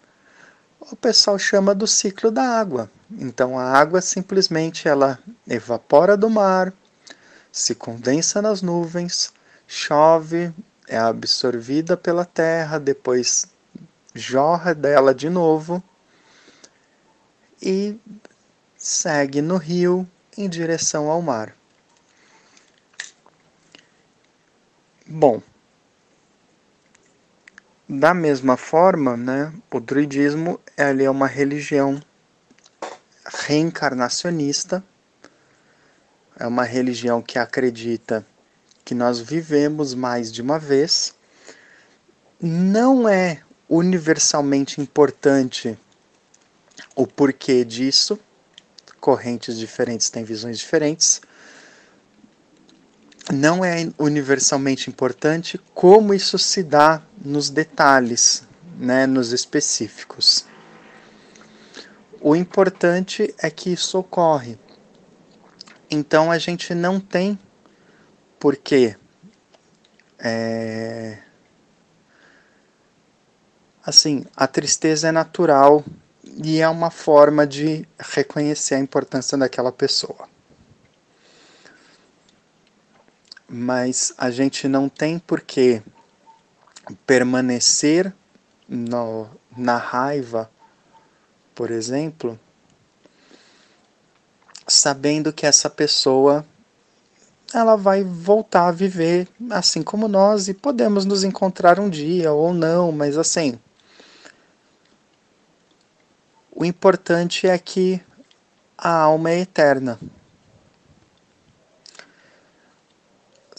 o 0.82 0.96
pessoal 0.96 1.38
chama 1.38 1.76
do 1.76 1.86
ciclo 1.86 2.32
da 2.32 2.44
água. 2.44 2.90
Então 3.12 3.60
a 3.60 3.64
água 3.64 4.02
simplesmente 4.02 4.88
ela 4.88 5.20
evapora 5.48 6.18
do 6.18 6.30
mar, 6.30 6.74
se 7.52 7.76
condensa 7.76 8.42
nas 8.42 8.62
nuvens, 8.62 9.32
chove, 9.68 10.52
é 10.88 10.98
absorvida 10.98 11.96
pela 11.96 12.26
terra, 12.26 12.80
depois 12.80 13.46
jorra 14.14 14.74
dela 14.74 15.14
de 15.14 15.30
novo 15.30 15.84
e 17.62 17.98
segue 18.76 19.42
no 19.42 19.58
rio 19.58 20.08
em 20.38 20.50
direção 20.50 21.10
ao 21.10 21.22
mar. 21.22 21.56
Bom, 25.06 25.42
da 27.94 28.14
mesma 28.14 28.56
forma, 28.56 29.18
né, 29.18 29.54
o 29.70 29.78
druidismo 29.78 30.58
é 30.78 31.10
uma 31.10 31.28
religião 31.28 32.02
reencarnacionista, 33.26 34.82
é 36.40 36.48
uma 36.48 36.64
religião 36.64 37.22
que 37.22 37.38
acredita 37.38 38.26
que 38.86 38.96
nós 38.96 39.20
vivemos 39.20 39.94
mais 39.94 40.32
de 40.32 40.42
uma 40.42 40.58
vez. 40.58 41.14
Não 42.42 43.10
é 43.10 43.42
universalmente 43.68 44.80
importante 44.80 45.78
o 46.96 47.06
porquê 47.06 47.66
disso, 47.66 48.18
correntes 49.02 49.58
diferentes 49.58 50.10
têm 50.10 50.24
visões 50.24 50.58
diferentes, 50.58 51.20
não 53.30 53.64
é 53.64 53.90
universalmente 54.00 54.90
importante 54.90 55.60
como 55.74 56.14
isso 56.14 56.38
se 56.40 56.64
dá 56.64 57.02
nos 57.24 57.50
detalhes, 57.50 58.44
né, 58.78 59.06
nos 59.06 59.32
específicos. 59.32 60.46
O 62.20 62.36
importante 62.36 63.34
é 63.38 63.50
que 63.50 63.72
isso 63.72 63.98
ocorre. 63.98 64.58
Então 65.90 66.32
a 66.32 66.38
gente 66.38 66.74
não 66.74 67.00
tem 67.00 67.38
porque 68.40 68.96
é, 70.18 71.18
assim 73.86 74.26
a 74.36 74.48
tristeza 74.48 75.10
é 75.10 75.12
natural 75.12 75.84
e 76.24 76.62
é 76.62 76.70
uma 76.70 76.90
forma 76.90 77.46
de 77.46 77.88
reconhecer 78.00 78.76
a 78.76 78.80
importância 78.80 79.38
daquela 79.38 79.72
pessoa. 79.72 80.31
Mas 83.62 84.12
a 84.18 84.32
gente 84.32 84.68
não 84.68 84.90
tem 84.90 85.20
por 85.20 85.40
que 85.40 85.84
permanecer 87.06 88.12
no, 88.68 89.30
na 89.56 89.78
raiva, 89.78 90.50
por 91.54 91.70
exemplo, 91.70 92.40
sabendo 94.68 95.32
que 95.32 95.46
essa 95.46 95.70
pessoa 95.70 96.44
ela 97.54 97.76
vai 97.76 98.04
voltar 98.04 98.68
a 98.68 98.72
viver 98.72 99.28
assim 99.52 99.84
como 99.84 100.08
nós 100.08 100.48
e 100.48 100.56
podemos 100.56 101.06
nos 101.06 101.24
encontrar 101.24 101.80
um 101.80 101.90
dia 101.90 102.32
ou 102.32 102.56
não, 102.56 102.92
mas 102.92 103.16
assim, 103.16 103.60
o 106.52 106.66
importante 106.66 107.46
é 107.46 107.60
que 107.60 108.02
a 108.76 108.92
alma 108.92 109.30
é 109.30 109.42
eterna. 109.42 110.00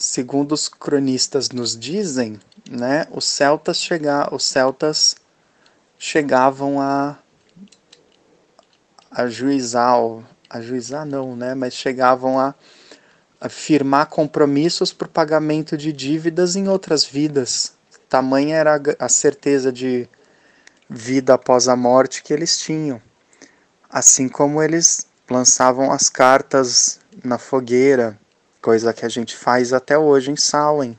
Segundo 0.03 0.51
os 0.51 0.67
cronistas 0.67 1.49
nos 1.49 1.79
dizem, 1.79 2.37
né, 2.69 3.07
os 3.09 3.23
celtas 3.23 3.77
chegar, 3.77 4.33
os 4.33 4.43
celtas 4.43 5.15
chegavam 5.97 6.81
a 6.81 7.17
ajuizar, 9.09 9.95
ajuizar 10.49 11.05
não, 11.05 11.37
né, 11.37 11.55
mas 11.55 11.73
chegavam 11.73 12.37
a, 12.37 12.53
a 13.39 13.47
firmar 13.47 14.07
compromissos 14.07 14.91
para 14.91 15.05
o 15.05 15.09
pagamento 15.09 15.77
de 15.77 15.93
dívidas 15.93 16.57
em 16.57 16.67
outras 16.67 17.05
vidas. 17.05 17.71
Tamanha 18.09 18.57
era 18.57 18.81
a 18.99 19.07
certeza 19.07 19.71
de 19.71 20.07
vida 20.89 21.35
após 21.35 21.69
a 21.69 21.77
morte 21.77 22.21
que 22.21 22.33
eles 22.33 22.57
tinham. 22.57 23.01
Assim 23.89 24.27
como 24.27 24.61
eles 24.61 25.07
lançavam 25.29 25.93
as 25.93 26.09
cartas 26.09 26.99
na 27.23 27.37
fogueira, 27.37 28.19
coisa 28.63 28.93
que 28.93 29.05
a 29.05 29.09
gente 29.09 29.35
faz 29.35 29.73
até 29.73 29.97
hoje 29.97 30.31
em 30.31 30.37
Samhain. 30.37 30.97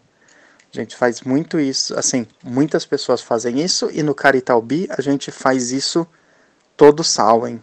A 0.70 0.76
gente 0.76 0.94
faz 0.94 1.22
muito 1.22 1.58
isso, 1.58 1.98
assim, 1.98 2.26
muitas 2.42 2.84
pessoas 2.84 3.22
fazem 3.22 3.62
isso 3.62 3.88
e 3.90 4.02
no 4.02 4.14
Caritalbi 4.14 4.86
a 4.90 5.00
gente 5.00 5.30
faz 5.30 5.72
isso 5.72 6.06
todo 6.76 7.02
Samhain, 7.02 7.58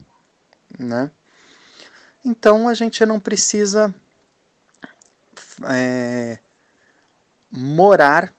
né? 0.80 1.12
Então 2.26 2.68
a 2.68 2.74
gente 2.74 3.06
não 3.06 3.20
precisa 3.20 3.94
é, 5.70 6.40
morar 7.52 8.34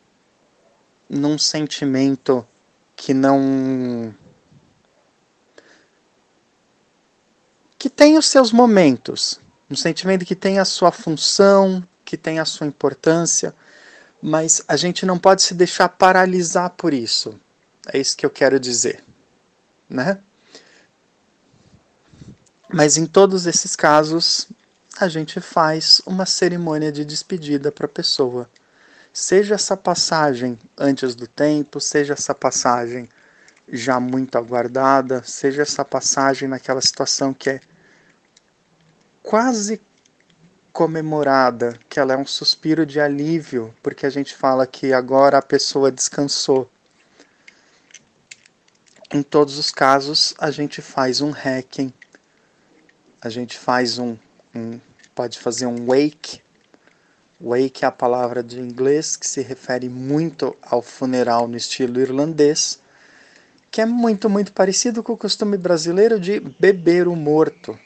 num 1.09 1.39
sentimento 1.39 2.45
que 2.97 3.15
não 3.15 4.13
que 7.79 7.91
tem 7.91 8.17
os 8.17 8.27
seus 8.27 8.53
momentos, 8.53 9.41
um 9.73 9.77
sentimento 9.77 10.25
que 10.25 10.37
tem 10.37 10.59
a 10.59 10.65
sua 10.65 10.93
função, 10.93 11.83
que 12.05 12.17
tem 12.17 12.39
a 12.39 12.45
sua 12.45 12.67
importância, 12.67 13.55
Mas 14.25 14.63
a 14.69 14.77
gente 14.77 15.05
não 15.05 15.19
pode 15.19 15.43
se 15.43 15.53
deixar 15.53 15.89
paralisar 15.89 16.71
por 16.71 16.95
isso. 16.95 17.35
É 17.93 17.99
isso 17.99 18.17
que 18.17 18.25
eu 18.25 18.31
quero 18.31 18.61
dizer, 18.61 19.03
né? 19.91 20.21
Mas 22.73 22.97
em 22.97 23.05
todos 23.05 23.47
esses 23.47 23.75
casos, 23.75 24.49
a 25.01 25.09
gente 25.09 25.41
faz 25.41 26.01
uma 26.07 26.25
cerimônia 26.25 26.93
de 26.93 27.05
despedida 27.05 27.73
para 27.73 27.87
a 27.87 27.89
pessoa. 27.89 28.49
Seja 29.13 29.57
essa 29.57 29.77
passagem 29.77 30.57
antes 30.79 31.17
do 31.17 31.27
tempo, 31.27 31.81
seja 31.81 32.13
essa 32.13 32.33
passagem 32.35 33.09
já 33.69 33.99
muito 33.99 34.39
aguardada, 34.39 35.23
seja 35.25 35.63
essa 35.63 35.85
passagem 35.85 36.49
naquela 36.49 36.81
situação 36.81 37.35
que 37.35 37.51
é 37.51 37.61
quase 39.23 39.81
comemorada, 40.73 41.79
que 41.89 42.01
ela 42.01 42.15
é 42.15 42.17
um 42.17 42.27
suspiro 42.27 42.87
de 42.87 42.99
alívio, 42.99 43.75
porque 43.83 44.07
a 44.07 44.11
gente 44.11 44.35
fala 44.35 44.67
que 44.67 44.93
agora 44.93 45.39
a 45.39 45.43
pessoa 45.43 45.93
descansou. 45.93 46.71
Em 49.13 49.23
todos 49.23 49.59
os 49.59 49.71
casos, 49.71 50.35
a 50.39 50.51
gente 50.51 50.81
faz 50.81 51.21
um 51.21 51.31
hacking, 51.31 51.93
a 53.21 53.29
gente 53.29 53.59
faz 53.59 53.99
um, 53.99 54.17
um 54.55 54.81
pode 55.15 55.39
fazer 55.39 55.67
um 55.67 55.87
wake. 55.87 56.41
Wake 57.39 57.85
é 57.85 57.89
a 57.89 57.93
palavra 57.93 58.43
de 58.43 58.59
inglês 58.59 59.17
que 59.17 59.27
se 59.27 59.43
refere 59.43 59.89
muito 59.89 60.57
ao 60.63 60.81
funeral 60.81 61.47
no 61.47 61.57
estilo 61.57 62.01
irlandês, 62.01 62.81
que 63.71 63.83
é 63.83 63.87
muito, 63.87 64.31
muito 64.31 64.53
parecido 64.53 65.03
com 65.03 65.13
o 65.13 65.19
costume 65.19 65.59
brasileiro 65.59 66.19
de 66.19 66.41
beber 66.41 67.07
o 67.07 67.15
morto. 67.15 67.79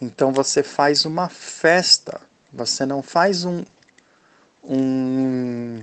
Então 0.00 0.32
você 0.32 0.62
faz 0.62 1.04
uma 1.04 1.28
festa, 1.28 2.20
você 2.52 2.86
não 2.86 3.02
faz 3.02 3.44
um, 3.44 3.62
um 4.64 5.82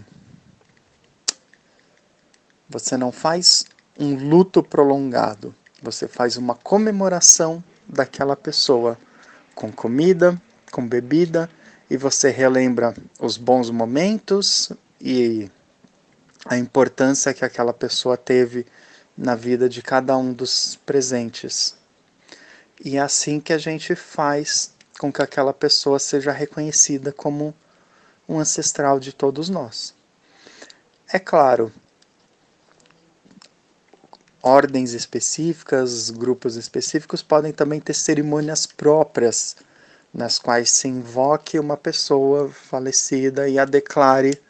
você 2.67 2.97
não 2.97 3.11
faz 3.11 3.65
um 3.99 4.15
luto 4.15 4.63
prolongado, 4.63 5.53
você 5.81 6.07
faz 6.07 6.35
uma 6.35 6.55
comemoração 6.55 7.63
daquela 7.87 8.35
pessoa 8.35 8.97
com 9.53 9.71
comida, 9.71 10.39
com 10.71 10.85
bebida 10.85 11.49
e 11.89 11.95
você 11.95 12.29
relembra 12.29 12.95
os 13.19 13.37
bons 13.37 13.69
momentos 13.69 14.71
e 14.99 15.49
a 16.45 16.57
importância 16.57 17.33
que 17.33 17.45
aquela 17.45 17.73
pessoa 17.73 18.17
teve 18.17 18.65
na 19.17 19.35
vida 19.35 19.69
de 19.69 19.81
cada 19.81 20.17
um 20.17 20.33
dos 20.33 20.77
presentes. 20.85 21.75
E 22.83 22.97
é 22.97 22.99
assim 22.99 23.39
que 23.39 23.51
a 23.51 23.57
gente 23.57 23.95
faz 23.95 24.71
com 24.99 25.11
que 25.11 25.21
aquela 25.21 25.53
pessoa 25.53 25.99
seja 25.99 26.31
reconhecida 26.31 27.11
como 27.11 27.53
um 28.29 28.39
ancestral 28.39 28.99
de 28.99 29.13
todos 29.13 29.49
nós. 29.49 29.95
É 31.11 31.17
claro, 31.17 31.71
ordens 34.41 34.93
específicas, 34.93 36.09
grupos 36.09 36.55
específicos 36.55 37.23
podem 37.23 37.51
também 37.51 37.79
ter 37.79 37.93
cerimônias 37.93 38.65
próprias, 38.65 39.55
nas 40.13 40.37
quais 40.39 40.71
se 40.71 40.87
invoque 40.87 41.59
uma 41.59 41.77
pessoa 41.77 42.49
falecida 42.49 43.49
e 43.49 43.57
a 43.57 43.65
declare 43.65 44.41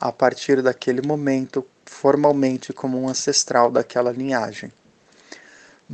a 0.00 0.10
partir 0.10 0.62
daquele 0.62 1.02
momento 1.02 1.66
formalmente 1.84 2.72
como 2.72 3.00
um 3.00 3.08
ancestral 3.08 3.70
daquela 3.70 4.10
linhagem 4.10 4.72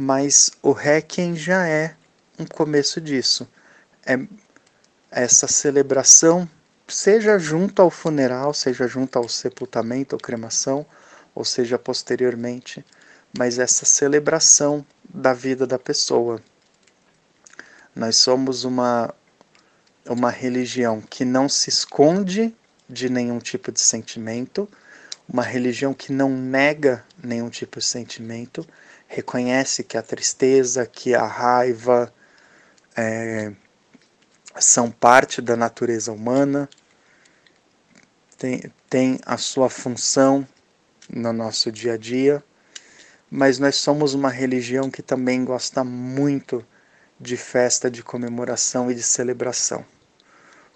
mas 0.00 0.52
o 0.62 0.70
Requiem 0.70 1.34
já 1.34 1.66
é 1.66 1.96
um 2.38 2.46
começo 2.46 3.00
disso. 3.00 3.48
É 4.06 4.16
essa 5.10 5.48
celebração, 5.48 6.48
seja 6.86 7.36
junto 7.36 7.82
ao 7.82 7.90
funeral, 7.90 8.54
seja 8.54 8.86
junto 8.86 9.18
ao 9.18 9.28
sepultamento 9.28 10.14
ou 10.14 10.20
cremação, 10.20 10.86
ou 11.34 11.44
seja 11.44 11.76
posteriormente, 11.80 12.84
mas 13.36 13.58
essa 13.58 13.84
celebração 13.84 14.86
da 15.12 15.34
vida 15.34 15.66
da 15.66 15.80
pessoa. 15.80 16.40
Nós 17.92 18.18
somos 18.18 18.62
uma 18.62 19.12
uma 20.08 20.30
religião 20.30 21.00
que 21.00 21.24
não 21.24 21.48
se 21.48 21.70
esconde 21.70 22.54
de 22.88 23.08
nenhum 23.10 23.40
tipo 23.40 23.72
de 23.72 23.80
sentimento, 23.80 24.68
uma 25.28 25.42
religião 25.42 25.92
que 25.92 26.12
não 26.12 26.30
nega 26.30 27.04
nenhum 27.20 27.50
tipo 27.50 27.80
de 27.80 27.84
sentimento 27.84 28.64
reconhece 29.08 29.82
que 29.82 29.96
a 29.96 30.02
tristeza, 30.02 30.86
que 30.86 31.14
a 31.14 31.26
raiva 31.26 32.12
é, 32.94 33.50
são 34.60 34.90
parte 34.90 35.40
da 35.40 35.56
natureza 35.56 36.12
humana, 36.12 36.68
tem, 38.36 38.62
tem 38.88 39.18
a 39.24 39.38
sua 39.38 39.70
função 39.70 40.46
no 41.08 41.32
nosso 41.32 41.72
dia 41.72 41.94
a 41.94 41.96
dia, 41.96 42.44
mas 43.30 43.58
nós 43.58 43.76
somos 43.76 44.14
uma 44.14 44.28
religião 44.28 44.90
que 44.90 45.02
também 45.02 45.44
gosta 45.44 45.82
muito 45.82 46.64
de 47.18 47.36
festa, 47.36 47.90
de 47.90 48.02
comemoração 48.02 48.90
e 48.90 48.94
de 48.94 49.02
celebração. 49.02 49.84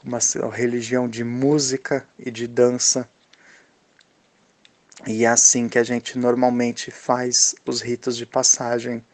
Uma 0.02 0.18
religião 0.50 1.08
de 1.08 1.22
música 1.22 2.06
e 2.18 2.30
de 2.30 2.48
dança 2.48 3.08
e 5.06 5.24
é 5.24 5.28
assim 5.28 5.68
que 5.68 5.78
a 5.78 5.84
gente 5.84 6.18
normalmente 6.18 6.90
faz 6.90 7.54
os 7.66 7.80
ritos 7.80 8.16
de 8.16 8.24
passagem 8.24 9.04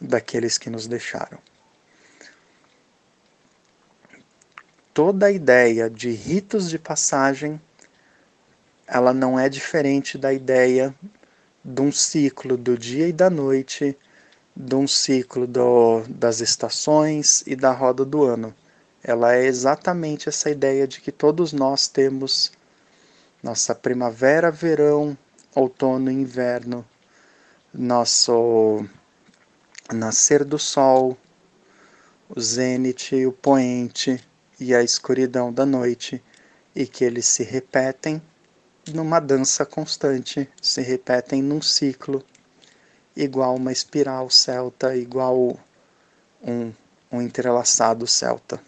daqueles 0.00 0.56
que 0.56 0.70
nos 0.70 0.86
deixaram. 0.86 1.38
Toda 4.94 5.26
a 5.26 5.30
ideia 5.30 5.88
de 5.88 6.10
ritos 6.10 6.68
de 6.68 6.78
passagem 6.78 7.60
ela 8.88 9.12
não 9.12 9.38
é 9.38 9.50
diferente 9.50 10.16
da 10.16 10.32
ideia 10.32 10.94
de 11.62 11.82
um 11.82 11.92
ciclo 11.92 12.56
do 12.56 12.76
dia 12.78 13.06
e 13.06 13.12
da 13.12 13.28
noite, 13.28 13.96
de 14.56 14.74
um 14.74 14.88
ciclo 14.88 15.46
do, 15.46 16.02
das 16.08 16.40
estações 16.40 17.44
e 17.46 17.54
da 17.54 17.70
roda 17.70 18.02
do 18.02 18.24
ano. 18.24 18.54
Ela 19.04 19.36
é 19.36 19.44
exatamente 19.44 20.28
essa 20.28 20.48
ideia 20.50 20.88
de 20.88 21.02
que 21.02 21.12
todos 21.12 21.52
nós 21.52 21.86
temos 21.86 22.50
nossa 23.42 23.74
primavera, 23.74 24.50
verão, 24.50 25.16
outono, 25.54 26.10
inverno, 26.10 26.84
nosso 27.72 28.84
nascer 29.92 30.44
do 30.44 30.58
sol, 30.58 31.16
o 32.28 32.40
zênite, 32.40 33.24
o 33.24 33.32
poente 33.32 34.22
e 34.58 34.74
a 34.74 34.82
escuridão 34.82 35.52
da 35.52 35.64
noite, 35.64 36.22
e 36.74 36.86
que 36.86 37.04
eles 37.04 37.26
se 37.26 37.42
repetem 37.42 38.20
numa 38.92 39.20
dança 39.20 39.64
constante, 39.64 40.48
se 40.60 40.80
repetem 40.82 41.42
num 41.42 41.62
ciclo, 41.62 42.24
igual 43.16 43.56
uma 43.56 43.72
espiral 43.72 44.30
celta, 44.30 44.96
igual 44.96 45.58
um, 46.42 46.72
um 47.10 47.22
entrelaçado 47.22 48.06
celta. 48.06 48.60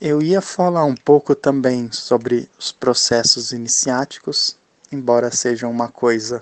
Eu 0.00 0.22
ia 0.22 0.40
falar 0.40 0.84
um 0.84 0.94
pouco 0.94 1.34
também 1.34 1.90
sobre 1.90 2.48
os 2.56 2.70
processos 2.70 3.50
iniciáticos, 3.50 4.56
embora 4.92 5.28
seja 5.32 5.66
uma 5.66 5.88
coisa 5.88 6.40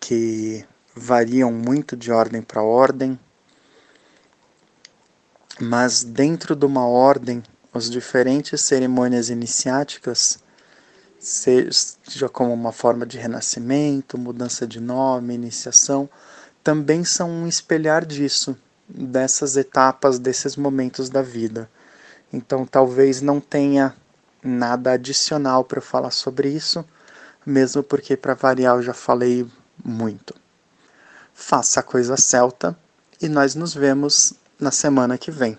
que 0.00 0.64
variam 0.94 1.52
muito 1.52 1.94
de 1.94 2.10
ordem 2.10 2.40
para 2.40 2.62
ordem, 2.62 3.20
mas 5.60 6.02
dentro 6.02 6.56
de 6.56 6.64
uma 6.64 6.86
ordem, 6.86 7.42
as 7.74 7.90
diferentes 7.90 8.62
cerimônias 8.62 9.28
iniciáticas, 9.28 10.38
seja 11.18 12.26
como 12.32 12.54
uma 12.54 12.72
forma 12.72 13.04
de 13.04 13.18
renascimento, 13.18 14.16
mudança 14.16 14.66
de 14.66 14.80
nome, 14.80 15.34
iniciação, 15.34 16.08
também 16.64 17.04
são 17.04 17.28
um 17.28 17.46
espelhar 17.46 18.06
disso, 18.06 18.56
dessas 18.88 19.58
etapas, 19.58 20.18
desses 20.18 20.56
momentos 20.56 21.10
da 21.10 21.20
vida. 21.20 21.68
Então 22.32 22.66
talvez 22.66 23.20
não 23.20 23.40
tenha 23.40 23.94
nada 24.42 24.92
adicional 24.92 25.64
para 25.64 25.80
falar 25.80 26.10
sobre 26.10 26.48
isso, 26.48 26.84
mesmo 27.44 27.82
porque 27.82 28.16
para 28.16 28.34
variar 28.34 28.76
eu 28.76 28.82
já 28.82 28.94
falei 28.94 29.46
muito. 29.84 30.34
Faça 31.34 31.80
a 31.80 31.82
coisa 31.82 32.16
celta 32.16 32.76
e 33.20 33.28
nós 33.28 33.54
nos 33.54 33.74
vemos 33.74 34.34
na 34.58 34.70
semana 34.70 35.18
que 35.18 35.30
vem. 35.30 35.58